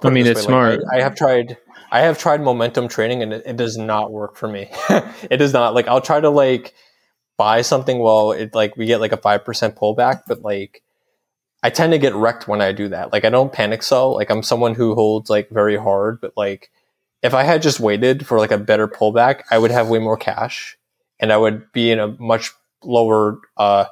I 0.00 0.08
it 0.08 0.10
mean, 0.10 0.24
this 0.24 0.38
it's 0.38 0.48
way, 0.48 0.54
like, 0.54 0.80
smart. 0.80 0.80
I, 0.92 0.98
I 0.98 1.02
have 1.02 1.14
tried 1.14 1.58
I 1.90 2.00
have 2.00 2.18
tried 2.18 2.40
momentum 2.40 2.88
trading 2.88 3.22
and 3.22 3.32
it, 3.32 3.42
it 3.44 3.56
does 3.56 3.76
not 3.76 4.12
work 4.12 4.36
for 4.36 4.48
me. 4.48 4.70
it 5.30 5.36
does 5.36 5.52
not 5.52 5.74
like 5.74 5.88
I'll 5.88 6.00
try 6.00 6.20
to 6.20 6.30
like 6.30 6.74
buy 7.36 7.62
something 7.62 7.98
well 7.98 8.32
it 8.32 8.54
like 8.54 8.76
we 8.76 8.86
get 8.86 9.00
like 9.00 9.12
a 9.12 9.16
five 9.16 9.44
percent 9.44 9.76
pullback, 9.76 10.22
but 10.26 10.42
like 10.42 10.82
I 11.62 11.70
tend 11.70 11.92
to 11.92 11.98
get 11.98 12.14
wrecked 12.14 12.48
when 12.48 12.60
I 12.62 12.72
do 12.72 12.88
that. 12.88 13.12
Like 13.12 13.24
I 13.24 13.30
don't 13.30 13.52
panic 13.52 13.82
sell. 13.82 14.14
Like 14.14 14.30
I'm 14.30 14.42
someone 14.42 14.74
who 14.74 14.94
holds 14.94 15.28
like 15.30 15.50
very 15.50 15.76
hard, 15.76 16.20
but 16.20 16.32
like 16.36 16.70
if 17.22 17.34
I 17.34 17.42
had 17.44 17.62
just 17.62 17.78
waited 17.78 18.26
for 18.26 18.38
like 18.38 18.50
a 18.50 18.58
better 18.58 18.88
pullback, 18.88 19.42
I 19.50 19.58
would 19.58 19.70
have 19.70 19.88
way 19.88 19.98
more 19.98 20.16
cash 20.16 20.76
and 21.20 21.32
I 21.32 21.36
would 21.36 21.70
be 21.72 21.90
in 21.90 22.00
a 22.00 22.08
much 22.08 22.50
lower 22.82 23.40
uh, 23.56 23.84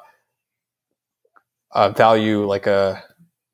uh 1.72 1.90
value 1.90 2.44
like 2.46 2.66
a 2.66 3.04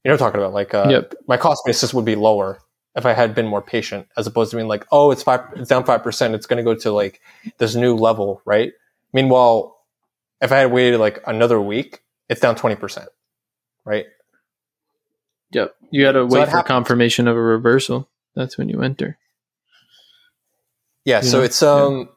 you 0.06 0.10
know 0.10 0.14
I'm 0.14 0.18
talking 0.18 0.40
about 0.40 0.52
like 0.54 0.72
uh 0.72 0.86
Yep. 0.88 1.14
my 1.26 1.36
cost 1.36 1.62
basis 1.66 1.92
would 1.92 2.04
be 2.04 2.14
lower 2.14 2.60
if 2.94 3.04
I 3.04 3.12
had 3.12 3.34
been 3.34 3.46
more 3.46 3.60
patient 3.60 4.06
as 4.16 4.26
opposed 4.26 4.52
to 4.52 4.56
being 4.56 4.68
like, 4.68 4.86
oh, 4.92 5.10
it's 5.10 5.22
five 5.22 5.40
it's 5.56 5.68
down 5.68 5.84
five 5.84 6.02
percent, 6.02 6.34
it's 6.34 6.46
gonna 6.46 6.62
go 6.62 6.74
to 6.76 6.92
like 6.92 7.20
this 7.58 7.74
new 7.74 7.94
level, 7.96 8.40
right? 8.44 8.72
Meanwhile, 9.12 9.76
if 10.40 10.52
I 10.52 10.58
had 10.58 10.72
waited 10.72 10.98
like 11.00 11.20
another 11.26 11.60
week, 11.60 12.02
it's 12.28 12.40
down 12.40 12.54
twenty 12.56 12.76
percent. 12.76 13.08
Right? 13.84 14.06
Yep. 15.52 15.74
You 15.90 16.02
got 16.04 16.12
to 16.12 16.26
wait 16.26 16.42
it 16.42 16.44
for 16.46 16.50
happens. 16.50 16.66
confirmation 16.68 17.28
of 17.28 17.36
a 17.36 17.40
reversal. 17.40 18.08
That's 18.34 18.58
when 18.58 18.68
you 18.68 18.82
enter. 18.82 19.16
Yeah, 21.04 21.18
You 21.22 21.28
so 21.28 21.38
know? 21.38 21.44
it's 21.44 21.62
um 21.62 22.08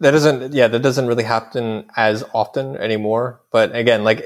that 0.00 0.12
doesn't 0.12 0.54
yeah, 0.54 0.68
that 0.68 0.80
doesn't 0.82 1.06
really 1.06 1.24
happen 1.24 1.84
as 1.96 2.24
often 2.32 2.76
anymore. 2.76 3.40
But 3.52 3.74
again, 3.76 4.04
like 4.04 4.24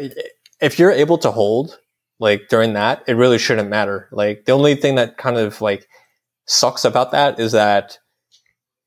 if 0.61 0.79
you're 0.79 0.93
able 0.93 1.19
to 1.19 1.31
hold 1.31 1.79
like 2.19 2.49
during 2.49 2.75
that, 2.75 3.03
it 3.07 3.15
really 3.15 3.39
shouldn't 3.39 3.69
matter. 3.69 4.09
Like 4.13 4.45
the 4.45 4.53
only 4.53 4.75
thing 4.75 4.95
that 4.97 5.19
kind 5.19 5.37
of 5.37 5.61
like 5.61 5.89
sucks 6.47 6.85
about 6.85 7.11
that 7.13 7.41
is 7.41 7.53
that 7.53 7.99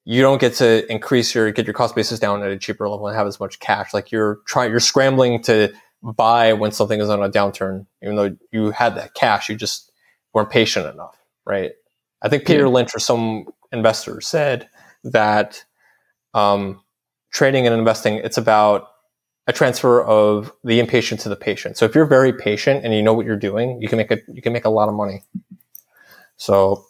you 0.05 0.21
don't 0.21 0.39
get 0.39 0.53
to 0.55 0.89
increase 0.91 1.35
your 1.35 1.51
get 1.51 1.65
your 1.65 1.73
cost 1.73 1.95
basis 1.95 2.19
down 2.19 2.41
at 2.41 2.49
a 2.49 2.57
cheaper 2.57 2.87
level 2.87 3.07
and 3.07 3.17
have 3.17 3.27
as 3.27 3.39
much 3.39 3.59
cash. 3.59 3.93
Like 3.93 4.11
you're 4.11 4.39
trying 4.45 4.71
you're 4.71 4.79
scrambling 4.79 5.41
to 5.43 5.73
buy 6.01 6.53
when 6.53 6.71
something 6.71 7.01
is 7.01 7.09
on 7.09 7.21
a 7.21 7.29
downturn, 7.29 7.85
even 8.01 8.15
though 8.15 8.35
you 8.51 8.71
had 8.71 8.95
that 8.95 9.13
cash, 9.13 9.49
you 9.49 9.55
just 9.55 9.91
weren't 10.33 10.49
patient 10.49 10.85
enough, 10.85 11.17
right? 11.45 11.71
I 12.21 12.29
think 12.29 12.45
Peter 12.45 12.69
Lynch 12.69 12.95
or 12.95 12.99
some 12.99 13.47
investor 13.71 14.21
said 14.21 14.69
that 15.03 15.63
um, 16.33 16.81
trading 17.31 17.67
and 17.67 17.75
investing 17.75 18.15
it's 18.15 18.37
about 18.37 18.87
a 19.47 19.53
transfer 19.53 20.03
of 20.03 20.51
the 20.63 20.79
impatient 20.79 21.21
to 21.21 21.29
the 21.29 21.35
patient. 21.35 21.77
So 21.77 21.85
if 21.85 21.95
you're 21.95 22.05
very 22.05 22.33
patient 22.33 22.83
and 22.83 22.93
you 22.93 23.01
know 23.01 23.13
what 23.13 23.25
you're 23.25 23.37
doing, 23.37 23.81
you 23.81 23.87
can 23.87 23.97
make 23.97 24.11
a 24.11 24.19
you 24.31 24.41
can 24.41 24.53
make 24.53 24.65
a 24.65 24.69
lot 24.69 24.89
of 24.89 24.95
money. 24.95 25.23
So 26.35 26.85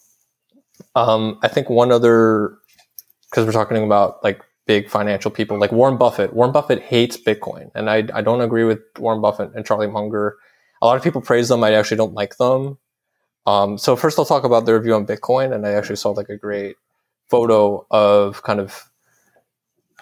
um, 0.95 1.39
I 1.43 1.47
think 1.47 1.69
one 1.69 1.91
other 1.91 2.57
because 3.29 3.45
we're 3.45 3.51
talking 3.51 3.83
about 3.83 4.23
like 4.23 4.41
big 4.65 4.89
financial 4.89 5.31
people 5.31 5.59
like 5.59 5.71
Warren 5.71 5.97
Buffett. 5.97 6.33
Warren 6.33 6.51
Buffett 6.51 6.81
hates 6.81 7.15
Bitcoin, 7.15 7.69
and 7.75 7.89
I 7.89 7.97
I 8.13 8.21
don't 8.21 8.41
agree 8.41 8.63
with 8.63 8.79
Warren 8.97 9.21
Buffett 9.21 9.51
and 9.55 9.65
Charlie 9.65 9.87
Munger. 9.87 10.37
A 10.81 10.85
lot 10.85 10.97
of 10.97 11.03
people 11.03 11.21
praise 11.21 11.49
them. 11.49 11.63
I 11.63 11.73
actually 11.73 11.97
don't 11.97 12.13
like 12.13 12.37
them. 12.37 12.77
Um, 13.45 13.77
so 13.77 13.95
first, 13.95 14.19
I'll 14.19 14.25
talk 14.25 14.43
about 14.43 14.65
their 14.65 14.79
view 14.81 14.93
on 14.93 15.05
Bitcoin, 15.05 15.53
and 15.53 15.65
I 15.65 15.71
actually 15.71 15.95
saw 15.95 16.09
like 16.09 16.29
a 16.29 16.37
great 16.37 16.75
photo 17.29 17.85
of 17.91 18.41
kind 18.43 18.59
of 18.59 18.89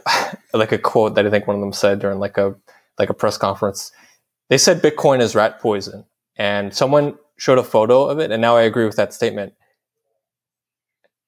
like 0.53 0.71
a 0.71 0.77
quote 0.77 1.15
that 1.15 1.25
I 1.25 1.29
think 1.29 1.47
one 1.47 1.55
of 1.55 1.61
them 1.61 1.73
said 1.73 1.99
during 1.99 2.19
like 2.19 2.37
a 2.37 2.55
like 2.99 3.09
a 3.09 3.13
press 3.13 3.37
conference. 3.37 3.91
They 4.49 4.57
said 4.57 4.81
Bitcoin 4.81 5.21
is 5.21 5.35
rat 5.35 5.59
poison, 5.59 6.05
and 6.37 6.73
someone 6.73 7.17
showed 7.37 7.57
a 7.57 7.63
photo 7.63 8.05
of 8.05 8.19
it, 8.19 8.31
and 8.31 8.41
now 8.41 8.55
I 8.55 8.61
agree 8.63 8.85
with 8.85 8.95
that 8.95 9.13
statement. 9.13 9.53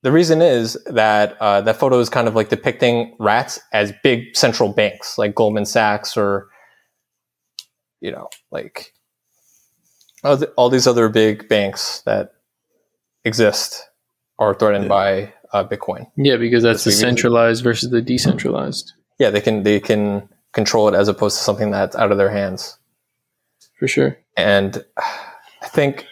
The 0.03 0.11
reason 0.11 0.41
is 0.41 0.77
that 0.85 1.35
uh, 1.41 1.61
that 1.61 1.77
photo 1.77 1.99
is 1.99 2.09
kind 2.09 2.27
of 2.27 2.35
like 2.35 2.49
depicting 2.49 3.15
rats 3.19 3.59
as 3.73 3.91
big 4.03 4.37
central 4.37 4.71
banks, 4.71 5.17
like 5.17 5.35
Goldman 5.35 5.65
Sachs 5.65 6.15
or 6.15 6.47
you 7.99 8.11
know, 8.11 8.29
like 8.51 8.93
all, 10.23 10.37
the, 10.37 10.47
all 10.51 10.69
these 10.69 10.87
other 10.87 11.09
big 11.09 11.49
banks 11.49 12.01
that 12.05 12.31
exist 13.25 13.83
are 14.39 14.53
threatened 14.53 14.85
Yeah. 14.85 14.89
by 14.89 15.33
uh, 15.53 15.63
Bitcoin. 15.63 16.09
Yeah, 16.15 16.37
because 16.37 16.63
that's 16.63 16.83
the 16.83 16.91
centralized 16.91 17.63
versus 17.63 17.89
the 17.89 18.01
decentralized, 18.01 18.93
Yeah, 19.19 19.29
they 19.29 19.41
can 19.41 19.63
they 19.63 19.79
can 19.79 20.29
control 20.53 20.87
it 20.87 20.95
as 20.95 21.07
opposed 21.07 21.37
to 21.37 21.43
something 21.43 21.71
that's 21.71 21.95
out 21.95 22.11
of 22.11 22.17
their 22.17 22.31
hands. 22.31 22.77
for 23.79 23.87
sure. 23.87 24.17
And 24.35 24.83
I 25.61 25.67
think 25.67 26.05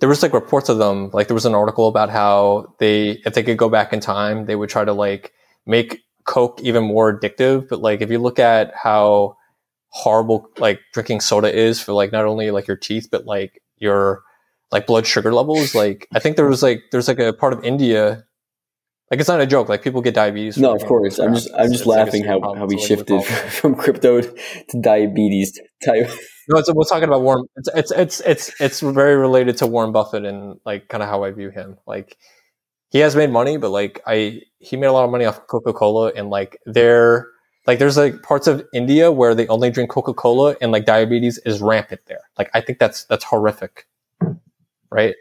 there 0.00 0.08
was 0.08 0.22
like 0.22 0.32
reports 0.32 0.68
of 0.68 0.78
them. 0.78 1.10
Like 1.12 1.28
there 1.28 1.34
was 1.34 1.46
an 1.46 1.54
article 1.54 1.88
about 1.88 2.10
how 2.10 2.74
they, 2.78 3.22
if 3.24 3.34
they 3.34 3.42
could 3.42 3.56
go 3.56 3.68
back 3.68 3.92
in 3.92 4.00
time, 4.00 4.46
they 4.46 4.56
would 4.56 4.68
try 4.68 4.84
to 4.84 4.92
like 4.92 5.32
make 5.64 6.02
Coke 6.24 6.60
even 6.62 6.84
more 6.84 7.18
addictive. 7.18 7.68
But 7.68 7.80
like 7.80 8.00
if 8.00 8.10
you 8.10 8.18
look 8.18 8.38
at 8.38 8.72
how 8.74 9.36
horrible 9.88 10.48
like 10.58 10.80
drinking 10.92 11.20
soda 11.20 11.54
is 11.54 11.80
for 11.80 11.92
like 11.92 12.12
not 12.12 12.26
only 12.26 12.50
like 12.50 12.66
your 12.68 12.76
teeth 12.76 13.08
but 13.10 13.24
like 13.24 13.62
your 13.78 14.22
like 14.70 14.86
blood 14.86 15.06
sugar 15.06 15.32
levels, 15.32 15.74
like 15.74 16.06
I 16.14 16.18
think 16.18 16.36
there 16.36 16.46
was 16.46 16.62
like 16.62 16.82
there's 16.92 17.08
like 17.08 17.18
a 17.18 17.32
part 17.32 17.52
of 17.52 17.64
India. 17.64 18.24
Like 19.10 19.20
it's 19.20 19.28
not 19.28 19.40
a 19.40 19.46
joke. 19.46 19.68
Like 19.68 19.82
people 19.82 20.00
get 20.02 20.14
diabetes. 20.14 20.58
No, 20.58 20.74
of 20.74 20.84
course. 20.84 21.18
I'm 21.18 21.34
just 21.34 21.48
I'm 21.54 21.68
just 21.68 21.82
it's 21.82 21.86
laughing 21.86 22.22
serious 22.22 22.28
how, 22.28 22.38
problem. 22.40 22.58
how 22.58 22.66
we 22.66 22.74
It's 22.74 22.86
shifted 22.86 23.22
from 23.22 23.74
crypto 23.74 24.20
to 24.20 24.80
diabetes 24.80 25.58
type. 25.84 26.10
No, 26.48 26.58
it's, 26.58 26.72
we're 26.72 26.84
talking 26.84 27.08
about 27.08 27.22
Warren. 27.22 27.46
It's, 27.56 27.68
it's 27.74 27.92
it's 27.92 28.20
it's 28.20 28.60
it's 28.60 28.80
very 28.80 29.16
related 29.16 29.56
to 29.58 29.66
Warren 29.66 29.92
Buffett 29.92 30.24
and 30.24 30.58
like 30.64 30.88
kind 30.88 31.02
of 31.02 31.08
how 31.08 31.24
I 31.24 31.30
view 31.30 31.50
him. 31.50 31.78
Like 31.86 32.16
he 32.90 32.98
has 33.00 33.14
made 33.14 33.30
money, 33.30 33.56
but 33.56 33.70
like 33.70 34.00
I 34.06 34.40
he 34.58 34.76
made 34.76 34.86
a 34.86 34.92
lot 34.92 35.04
of 35.04 35.10
money 35.10 35.24
off 35.24 35.46
Coca 35.46 35.72
Cola 35.72 36.12
and 36.16 36.30
like 36.30 36.58
there 36.66 37.28
like 37.66 37.78
there's 37.78 37.96
like 37.96 38.22
parts 38.22 38.46
of 38.46 38.64
India 38.72 39.10
where 39.12 39.34
they 39.34 39.46
only 39.48 39.70
drink 39.70 39.90
Coca 39.90 40.14
Cola 40.14 40.56
and 40.60 40.72
like 40.72 40.84
diabetes 40.84 41.38
is 41.38 41.60
rampant 41.60 42.00
there. 42.06 42.22
Like 42.38 42.50
I 42.54 42.60
think 42.60 42.78
that's 42.78 43.04
that's 43.04 43.24
horrific, 43.24 43.86
right? 44.90 45.14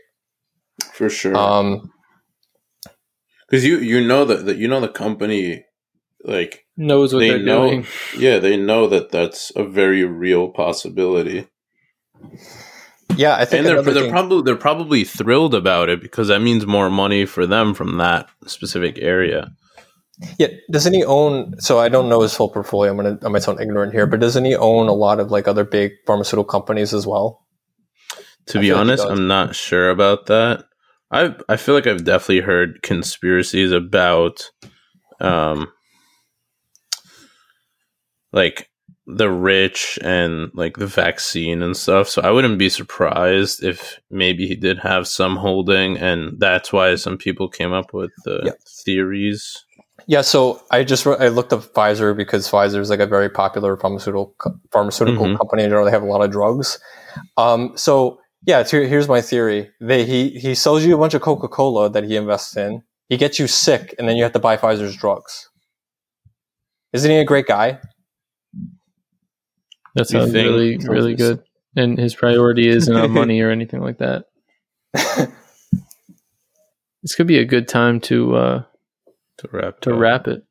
for 0.94 1.10
sure. 1.10 1.36
Um, 1.36 1.92
Because 3.48 3.66
you 3.66 3.78
you 3.78 4.06
know 4.06 4.26
that 4.26 4.46
that 4.46 4.58
you 4.58 4.68
know 4.68 4.80
the 4.80 4.88
company, 4.88 5.66
like 6.24 6.66
Knows 6.78 7.14
what 7.14 7.20
they 7.20 7.30
they're 7.30 7.40
know, 7.40 7.70
doing. 7.70 7.86
yeah, 8.18 8.40
they 8.40 8.58
know 8.58 8.88
that 8.88 9.12
that's 9.12 9.52
a 9.56 9.64
very 9.64 10.04
real 10.04 10.50
possibility, 10.50 11.48
yeah, 13.18 13.36
I 13.36 13.46
think 13.46 13.60
and 13.60 13.68
they're 13.68 13.82
they're 13.82 14.04
thing- 14.04 14.12
probably 14.12 14.42
they're 14.44 14.56
probably 14.56 15.04
thrilled 15.04 15.56
about 15.56 15.90
it 15.90 16.02
because 16.02 16.28
that 16.28 16.42
means 16.42 16.66
more 16.66 16.90
money 16.90 17.26
for 17.26 17.46
them 17.46 17.74
from 17.74 17.98
that 17.98 18.30
specific 18.46 18.98
area. 19.00 19.52
Yeah, 20.38 20.48
doesn't 20.72 20.94
he 20.94 21.04
own? 21.04 21.60
So 21.60 21.80
I 21.80 21.90
don't 21.90 22.10
know 22.10 22.22
his 22.22 22.34
full 22.34 22.50
portfolio. 22.50 22.92
I'm 22.92 22.98
gonna 22.98 23.20
I 23.24 23.30
might 23.30 23.44
sound 23.44 23.60
ignorant 23.60 23.94
here, 23.94 24.06
but 24.08 24.20
doesn't 24.20 24.46
he 24.46 24.56
own 24.56 24.88
a 24.88 24.94
lot 24.94 25.20
of 25.20 25.32
like 25.32 25.48
other 25.48 25.64
big 25.64 25.94
pharmaceutical 26.06 26.46
companies 26.46 26.94
as 26.94 27.06
well? 27.06 27.46
To 28.48 28.60
I 28.60 28.62
be 28.62 28.68
feel 28.68 28.78
like 28.78 28.82
honest. 28.82 29.06
I'm 29.06 29.28
not 29.28 29.56
sure 29.56 29.90
about 29.90 30.28
that. 30.28 30.66
I 31.12 31.36
I 31.48 31.56
feel 31.58 31.76
like 31.76 31.88
I've 31.88 32.04
definitely 32.04 32.42
heard 32.42 32.82
conspiracies 32.82 33.72
about, 33.72 34.50
um, 35.22 35.72
like 38.34 38.70
the 39.08 39.30
rich 39.30 40.00
and 40.04 40.50
like 40.56 40.78
the 40.78 40.88
vaccine 40.88 41.62
and 41.62 41.78
stuff. 41.78 42.10
So 42.10 42.22
I 42.24 42.32
wouldn't 42.32 42.58
be 42.58 42.70
surprised 42.70 43.64
if 43.64 44.00
maybe 44.10 44.48
he 44.48 44.56
did 44.56 44.80
have 44.80 45.08
some 45.08 45.36
holding, 45.36 45.98
and 45.98 46.40
that's 46.40 46.74
why 46.74 46.96
some 46.96 47.18
people 47.18 47.48
came 47.48 47.72
up 47.72 47.94
with 47.94 48.12
the 48.26 48.42
Yeah. 48.46 48.52
theories. 48.84 49.64
Yeah, 50.08 50.22
so 50.22 50.62
I 50.72 50.84
just 50.84 51.06
I 51.08 51.30
looked 51.30 51.54
up 51.54 51.62
Pfizer 51.62 52.16
because 52.16 52.50
Pfizer 52.50 52.80
is 52.80 52.90
like 52.90 53.00
a 53.00 53.08
very 53.08 53.30
popular 53.30 53.78
pharmaceutical 53.78 54.36
pharmaceutical 54.72 55.28
Mhm. 55.28 55.38
company. 55.38 55.64
In 55.64 55.70
general, 55.70 55.86
they 55.86 55.92
have 55.92 56.04
a 56.04 56.08
lot 56.08 56.24
of 56.24 56.32
drugs. 56.32 56.80
Um, 57.38 57.74
so 57.78 58.20
yeah, 58.46 58.64
so 58.64 58.84
here's 58.86 59.08
my 59.08 59.22
theory: 59.22 59.72
they 59.80 60.06
he 60.06 60.30
he 60.32 60.56
sells 60.56 60.86
you 60.86 60.96
a 60.96 60.98
bunch 60.98 61.14
of 61.14 61.22
Coca 61.22 61.48
Cola 61.48 61.90
that 61.90 62.04
he 62.04 62.16
invests 62.16 62.56
in. 62.56 62.84
He 63.10 63.18
gets 63.18 63.40
you 63.40 63.48
sick, 63.48 63.94
and 64.00 64.08
then 64.08 64.16
you 64.16 64.24
have 64.24 64.34
to 64.34 64.40
buy 64.40 64.58
Pfizer's 64.58 64.96
drugs. 64.96 65.50
Isn't 66.94 67.12
he 67.12 67.18
a 67.18 67.26
great 67.26 67.46
guy? 67.46 67.80
That 69.96 70.08
sounds 70.08 70.32
think- 70.32 70.48
really, 70.48 70.78
really 70.78 71.16
good. 71.16 71.44
And 71.78 71.98
his 71.98 72.16
priority 72.16 72.70
isn't 72.70 72.96
on 72.96 73.12
money 73.22 73.42
or 73.42 73.52
anything 73.52 73.82
like 73.82 73.98
that. 73.98 74.26
This 77.06 77.14
could 77.14 77.28
be 77.28 77.38
a 77.38 77.46
good 77.46 77.68
time 77.68 78.00
to 78.02 78.36
uh, 78.36 78.64
To 79.38 79.50
wrap 79.52 79.80
to 79.82 79.94
up 79.94 80.00
wrap 80.00 80.28
it. 80.28 80.44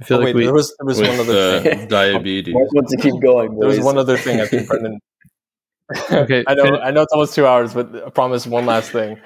I 0.00 0.04
feel 0.04 0.16
oh, 0.16 0.20
like 0.20 0.26
wait, 0.28 0.36
we 0.36 0.44
there 0.44 0.54
was 0.54 0.74
there 0.78 0.86
was 0.86 0.98
with 0.98 1.10
one 1.10 1.20
other 1.20 1.60
thing. 1.60 1.82
uh, 1.82 1.86
diabetes. 1.86 2.54
Mark 2.56 2.72
wants 2.72 2.92
to 2.92 2.96
keep 2.96 3.20
going. 3.20 3.58
There 3.58 3.68
was 3.68 3.78
one 3.78 3.98
other 3.98 4.16
thing 4.16 4.40
I 4.40 4.46
think 4.46 4.66
Brendan. 4.66 5.00
Okay, 6.10 6.44
I 6.46 6.54
know 6.54 6.78
I 6.78 6.90
know 6.90 7.02
it's 7.02 7.12
almost 7.12 7.34
two 7.34 7.46
hours, 7.46 7.74
but 7.74 8.04
I 8.06 8.10
promise 8.10 8.46
one 8.46 8.66
last 8.66 8.92
thing. 8.92 9.18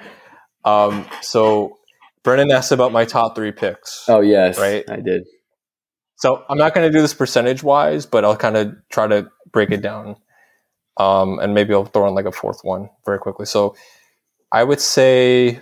Um, 0.63 1.05
so 1.21 1.77
Brendan 2.23 2.51
asked 2.51 2.71
about 2.71 2.91
my 2.91 3.05
top 3.05 3.35
three 3.35 3.51
picks. 3.51 4.05
Oh 4.07 4.21
yes, 4.21 4.57
Right. 4.59 4.83
I 4.89 4.99
did. 4.99 5.23
So 6.17 6.43
I'm 6.49 6.57
not 6.57 6.73
going 6.73 6.87
to 6.87 6.97
do 6.97 7.01
this 7.01 7.13
percentage 7.13 7.61
wise, 7.61 8.05
but 8.05 8.25
I'll 8.25 8.37
kind 8.37 8.57
of 8.57 8.75
try 8.89 9.05
to 9.05 9.29
break 9.51 9.71
it 9.71 9.81
down. 9.81 10.15
Um, 10.97 11.39
and 11.39 11.53
maybe 11.53 11.73
I'll 11.73 11.85
throw 11.85 12.07
in 12.07 12.15
like 12.15 12.25
a 12.25 12.31
fourth 12.31 12.61
one 12.63 12.89
very 13.05 13.19
quickly. 13.19 13.45
So 13.45 13.75
I 14.51 14.63
would 14.63 14.79
say 14.79 15.61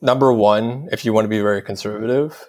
number 0.00 0.32
one, 0.32 0.88
if 0.92 1.04
you 1.04 1.12
want 1.12 1.24
to 1.24 1.28
be 1.28 1.40
very 1.40 1.60
conservative, 1.62 2.48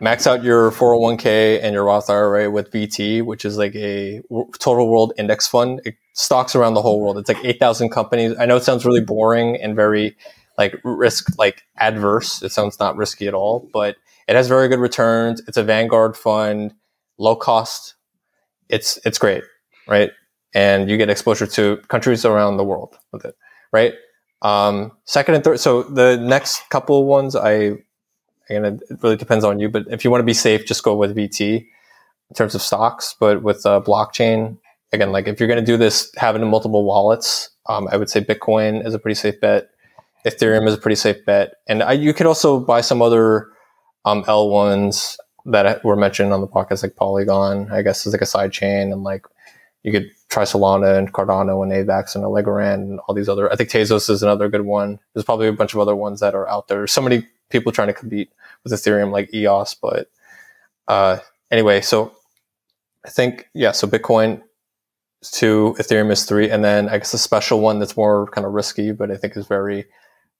max 0.00 0.26
out 0.26 0.44
your 0.44 0.70
401k 0.70 1.60
and 1.62 1.72
your 1.72 1.84
Roth 1.84 2.10
IRA 2.10 2.50
with 2.50 2.70
VT, 2.70 3.24
which 3.24 3.44
is 3.44 3.56
like 3.56 3.74
a 3.74 4.22
total 4.58 4.88
world 4.88 5.14
index 5.18 5.48
fund. 5.48 5.80
It 5.84 5.96
stocks 6.20 6.54
around 6.54 6.74
the 6.74 6.82
whole 6.82 7.00
world. 7.00 7.16
It's 7.16 7.28
like 7.28 7.42
8,000 7.42 7.88
companies. 7.88 8.34
I 8.38 8.44
know 8.44 8.56
it 8.56 8.62
sounds 8.62 8.84
really 8.84 9.00
boring 9.00 9.56
and 9.56 9.74
very 9.74 10.16
like 10.58 10.78
risk, 10.84 11.38
like 11.38 11.62
adverse. 11.78 12.42
It 12.42 12.52
sounds 12.52 12.78
not 12.78 12.96
risky 12.96 13.26
at 13.26 13.32
all, 13.32 13.68
but 13.72 13.96
it 14.28 14.36
has 14.36 14.46
very 14.46 14.68
good 14.68 14.80
returns. 14.80 15.40
It's 15.48 15.56
a 15.56 15.64
Vanguard 15.64 16.16
fund, 16.16 16.74
low 17.16 17.36
cost. 17.36 17.94
It's 18.68 18.98
it's 19.04 19.18
great, 19.18 19.42
right? 19.88 20.10
And 20.54 20.90
you 20.90 20.98
get 20.98 21.08
exposure 21.08 21.46
to 21.46 21.78
countries 21.88 22.24
around 22.26 22.58
the 22.58 22.64
world 22.64 22.98
with 23.12 23.24
it, 23.24 23.34
right? 23.72 23.94
Um, 24.42 24.92
second 25.06 25.36
and 25.36 25.44
third. 25.44 25.58
So 25.58 25.82
the 25.84 26.18
next 26.18 26.68
couple 26.68 27.06
ones, 27.06 27.34
I 27.34 27.78
again, 28.50 28.64
it 28.66 28.82
really 29.02 29.16
depends 29.16 29.44
on 29.44 29.58
you. 29.58 29.70
But 29.70 29.84
if 29.90 30.04
you 30.04 30.10
want 30.10 30.20
to 30.20 30.26
be 30.26 30.34
safe, 30.34 30.66
just 30.66 30.82
go 30.82 30.94
with 30.94 31.16
VT 31.16 31.66
in 32.30 32.34
terms 32.34 32.54
of 32.54 32.60
stocks. 32.60 33.16
But 33.18 33.42
with 33.42 33.64
uh, 33.64 33.80
blockchain, 33.80 34.58
again, 34.92 35.12
like 35.12 35.28
if 35.28 35.38
you're 35.38 35.48
going 35.48 35.64
to 35.64 35.66
do 35.66 35.76
this, 35.76 36.10
having 36.16 36.46
multiple 36.48 36.84
wallets, 36.84 37.50
um, 37.66 37.88
I 37.90 37.96
would 37.96 38.10
say 38.10 38.20
Bitcoin 38.20 38.84
is 38.84 38.94
a 38.94 38.98
pretty 38.98 39.14
safe 39.14 39.40
bet. 39.40 39.70
Ethereum 40.26 40.66
is 40.68 40.74
a 40.74 40.78
pretty 40.78 40.96
safe 40.96 41.24
bet, 41.24 41.54
and 41.66 41.82
I, 41.82 41.92
you 41.92 42.12
could 42.12 42.26
also 42.26 42.60
buy 42.60 42.82
some 42.82 43.00
other 43.00 43.48
um, 44.04 44.24
L 44.28 44.50
ones 44.50 45.16
that 45.46 45.82
were 45.82 45.96
mentioned 45.96 46.32
on 46.32 46.42
the 46.42 46.46
podcast, 46.46 46.82
like 46.82 46.96
Polygon. 46.96 47.70
I 47.72 47.80
guess 47.80 48.06
is 48.06 48.12
like 48.12 48.20
a 48.20 48.26
side 48.26 48.52
chain, 48.52 48.92
and 48.92 49.02
like 49.02 49.24
you 49.82 49.92
could 49.92 50.10
try 50.28 50.42
Solana 50.42 50.98
and 50.98 51.12
Cardano 51.12 51.62
and 51.62 51.72
Avax 51.72 52.14
and 52.14 52.22
Algorand 52.24 52.74
and 52.74 53.00
all 53.00 53.14
these 53.14 53.28
other. 53.28 53.50
I 53.50 53.56
think 53.56 53.70
Tezos 53.70 54.10
is 54.10 54.22
another 54.22 54.48
good 54.50 54.66
one. 54.66 54.98
There's 55.14 55.24
probably 55.24 55.48
a 55.48 55.52
bunch 55.52 55.72
of 55.72 55.80
other 55.80 55.96
ones 55.96 56.20
that 56.20 56.34
are 56.34 56.48
out 56.48 56.68
there. 56.68 56.86
So 56.86 57.00
many 57.00 57.26
people 57.48 57.72
trying 57.72 57.88
to 57.88 57.94
compete 57.94 58.30
with 58.62 58.72
Ethereum, 58.72 59.10
like 59.10 59.32
EOS. 59.32 59.74
But 59.74 60.10
uh, 60.86 61.18
anyway, 61.50 61.80
so 61.80 62.12
I 63.06 63.10
think 63.10 63.48
yeah. 63.54 63.72
So 63.72 63.86
Bitcoin 63.86 64.42
two, 65.22 65.74
Ethereum 65.78 66.10
is 66.10 66.24
three, 66.24 66.48
and 66.50 66.64
then 66.64 66.88
I 66.88 66.98
guess 66.98 67.12
a 67.14 67.18
special 67.18 67.60
one 67.60 67.78
that's 67.78 67.96
more 67.96 68.26
kind 68.30 68.46
of 68.46 68.52
risky, 68.52 68.92
but 68.92 69.10
I 69.10 69.16
think 69.16 69.36
is 69.36 69.46
very 69.46 69.84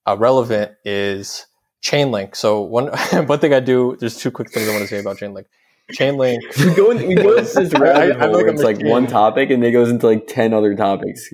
uh, 0.06 0.16
relevant 0.18 0.72
is 0.84 1.46
Chainlink. 1.82 2.34
So 2.36 2.60
one 2.62 2.86
one 3.26 3.38
thing 3.38 3.52
I 3.52 3.60
do, 3.60 3.96
there's 4.00 4.16
two 4.16 4.30
quick 4.30 4.50
things 4.50 4.68
I 4.68 4.72
want 4.72 4.82
to 4.82 4.88
say 4.88 5.00
about 5.00 5.18
Chainlink. 5.18 5.44
Chainlink. 5.92 6.38
We 6.64 6.74
go, 6.74 6.90
in, 6.92 7.06
we 7.08 7.14
go 7.14 7.36
into 7.36 7.52
this 7.52 7.74
I- 7.74 8.10
I 8.10 8.26
like 8.26 8.46
it's 8.46 8.62
like 8.62 8.76
machine. 8.76 8.90
one 8.90 9.06
topic 9.06 9.50
and 9.50 9.62
it 9.64 9.72
goes 9.72 9.90
into 9.90 10.06
like 10.06 10.26
ten 10.26 10.54
other 10.54 10.74
topics. 10.76 11.28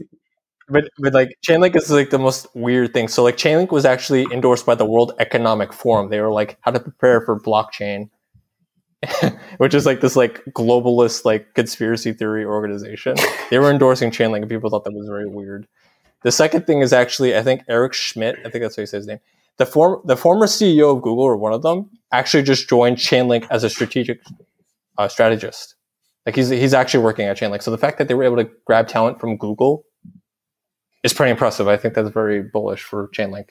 But 0.68 0.88
but 0.98 1.12
like 1.14 1.36
Chainlink 1.46 1.76
is 1.76 1.90
like 1.90 2.10
the 2.10 2.18
most 2.18 2.46
weird 2.54 2.92
thing. 2.92 3.06
So 3.08 3.22
like 3.22 3.36
Chainlink 3.36 3.70
was 3.70 3.84
actually 3.84 4.26
endorsed 4.32 4.66
by 4.66 4.74
the 4.74 4.84
World 4.86 5.12
Economic 5.20 5.72
Forum. 5.72 6.10
They 6.10 6.20
were 6.20 6.32
like 6.32 6.56
how 6.62 6.72
to 6.72 6.80
prepare 6.80 7.20
for 7.20 7.38
blockchain, 7.38 8.08
which 9.58 9.74
is 9.74 9.86
like 9.86 10.00
this 10.00 10.16
like 10.16 10.44
globalist 10.46 11.24
like 11.24 11.54
conspiracy 11.54 12.12
theory 12.12 12.44
organization. 12.44 13.16
They 13.50 13.58
were 13.58 13.70
endorsing 13.70 14.10
Chainlink, 14.10 14.42
and 14.42 14.48
people 14.48 14.70
thought 14.70 14.84
that 14.84 14.92
was 14.92 15.08
very 15.08 15.26
weird. 15.26 15.66
The 16.22 16.32
second 16.32 16.66
thing 16.66 16.80
is 16.80 16.92
actually 16.92 17.36
I 17.36 17.42
think 17.42 17.62
Eric 17.68 17.92
Schmidt. 17.94 18.36
I 18.44 18.50
think 18.50 18.62
that's 18.62 18.76
how 18.76 18.82
you 18.82 18.86
say 18.86 18.98
his 18.98 19.06
name. 19.06 19.20
The 19.58 19.66
form 19.66 20.02
the 20.04 20.16
former 20.16 20.46
CEO 20.46 20.96
of 20.96 21.02
Google 21.02 21.24
or 21.24 21.36
one 21.36 21.52
of 21.52 21.62
them 21.62 21.90
actually 22.12 22.42
just 22.42 22.68
joined 22.68 22.96
Chainlink 22.96 23.46
as 23.50 23.64
a 23.64 23.70
strategic 23.70 24.20
uh, 24.98 25.08
strategist. 25.08 25.74
Like 26.24 26.34
he's 26.34 26.48
he's 26.48 26.74
actually 26.74 27.04
working 27.04 27.26
at 27.26 27.36
Chainlink. 27.36 27.62
So 27.62 27.70
the 27.70 27.78
fact 27.78 27.98
that 27.98 28.08
they 28.08 28.14
were 28.14 28.24
able 28.24 28.36
to 28.36 28.50
grab 28.64 28.88
talent 28.88 29.20
from 29.20 29.36
Google 29.36 29.84
is 31.02 31.14
pretty 31.14 31.30
impressive. 31.30 31.68
I 31.68 31.76
think 31.76 31.94
that's 31.94 32.10
very 32.10 32.42
bullish 32.42 32.82
for 32.82 33.08
Chainlink. 33.08 33.50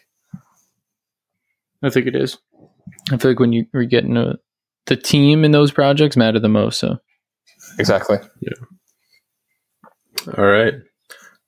I 1.81 1.89
think 1.89 2.07
it 2.07 2.15
is. 2.15 2.37
I 3.11 3.17
feel 3.17 3.31
like 3.31 3.39
when 3.39 3.53
you 3.53 3.65
are 3.73 3.83
getting 3.83 4.17
a, 4.17 4.35
the 4.87 4.95
team 4.95 5.43
in 5.43 5.51
those 5.51 5.71
projects 5.71 6.17
matter 6.17 6.39
the 6.39 6.49
most. 6.49 6.79
So 6.79 6.97
Exactly. 7.79 8.17
Yeah. 8.41 8.53
All 10.37 10.45
right. 10.45 10.75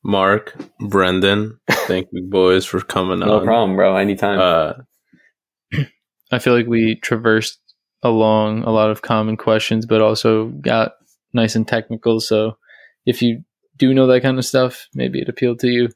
Mark, 0.04 0.56
Brendan, 0.80 1.60
thank 1.70 2.08
you 2.12 2.24
boys 2.24 2.66
for 2.66 2.80
coming 2.82 3.20
No 3.22 3.26
on. 3.26 3.40
No 3.40 3.46
problem, 3.46 3.76
bro. 3.76 3.98
Anytime. 3.98 4.40
Uh, 4.40 5.84
I 6.32 6.40
feel 6.40 6.56
like 6.56 6.68
we 6.68 6.96
traversed 6.96 7.60
along 8.04 8.64
a 8.64 8.70
lot 8.70 8.90
of 8.90 9.02
common 9.02 9.38
questions, 9.38 9.86
but 9.86 10.02
also 10.02 10.48
got 10.62 10.94
nice 11.34 11.56
and 11.56 11.68
technical. 11.68 12.20
So 12.20 12.58
if 13.06 13.22
you 13.22 13.44
do 13.78 13.94
know 13.94 14.08
that 14.08 14.22
kind 14.22 14.38
of 14.38 14.46
stuff, 14.46 14.88
maybe 14.94 15.20
it 15.20 15.30
appealed 15.30 15.60
to 15.60 15.68
you. 15.68 15.90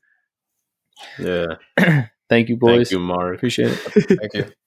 Yeah. 1.19 1.56
Thank 2.30 2.49
you, 2.49 2.58
boys. 2.58 2.89
Thank 2.89 2.91
you, 2.91 2.99
Mark. 2.99 3.36
Appreciate 3.36 3.71
it. 3.71 4.19
Thank 4.19 4.34
you. 4.34 4.51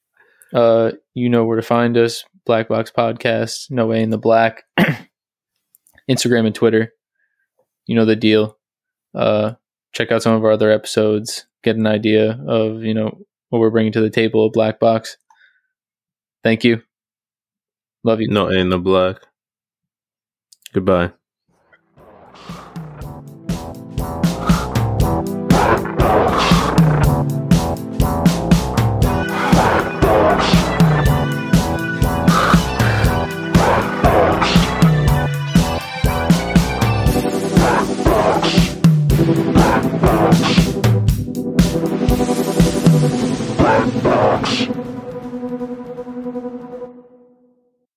Uh, 0.53 0.93
you 1.15 1.29
know 1.29 1.45
where 1.45 1.57
to 1.57 1.63
find 1.63 1.97
us. 1.97 2.25
Black 2.47 2.69
Box 2.69 2.93
Podcast, 2.97 3.71
No 3.71 3.87
Way 3.87 4.03
in 4.03 4.11
the 4.11 4.19
Black. 4.19 4.65
Instagram 6.11 6.47
and 6.47 6.55
Twitter. 6.55 6.93
You 7.87 7.95
know 7.95 8.05
the 8.05 8.17
deal. 8.17 8.59
Uh, 9.15 9.55
check 9.93 10.13
out 10.13 10.23
some 10.23 10.35
of 10.35 10.45
our 10.45 10.53
other 10.53 10.71
episodes. 10.71 11.47
Get 11.63 11.77
an 11.77 11.87
idea 11.87 12.39
of 12.47 12.83
you 12.83 12.95
know 12.95 13.19
what 13.49 13.61
we're 13.61 13.71
bringing 13.71 13.93
to 13.93 14.01
the 14.01 14.11
table. 14.11 14.51
Black 14.51 14.79
Box. 14.79 15.17
Thank 16.43 16.65
you. 16.65 16.83
Love 18.03 18.21
you. 18.21 18.29
No, 18.29 18.47
Way 18.47 18.61
in 18.61 18.69
the 18.69 18.79
black. 18.79 19.17
Goodbye. 20.73 21.13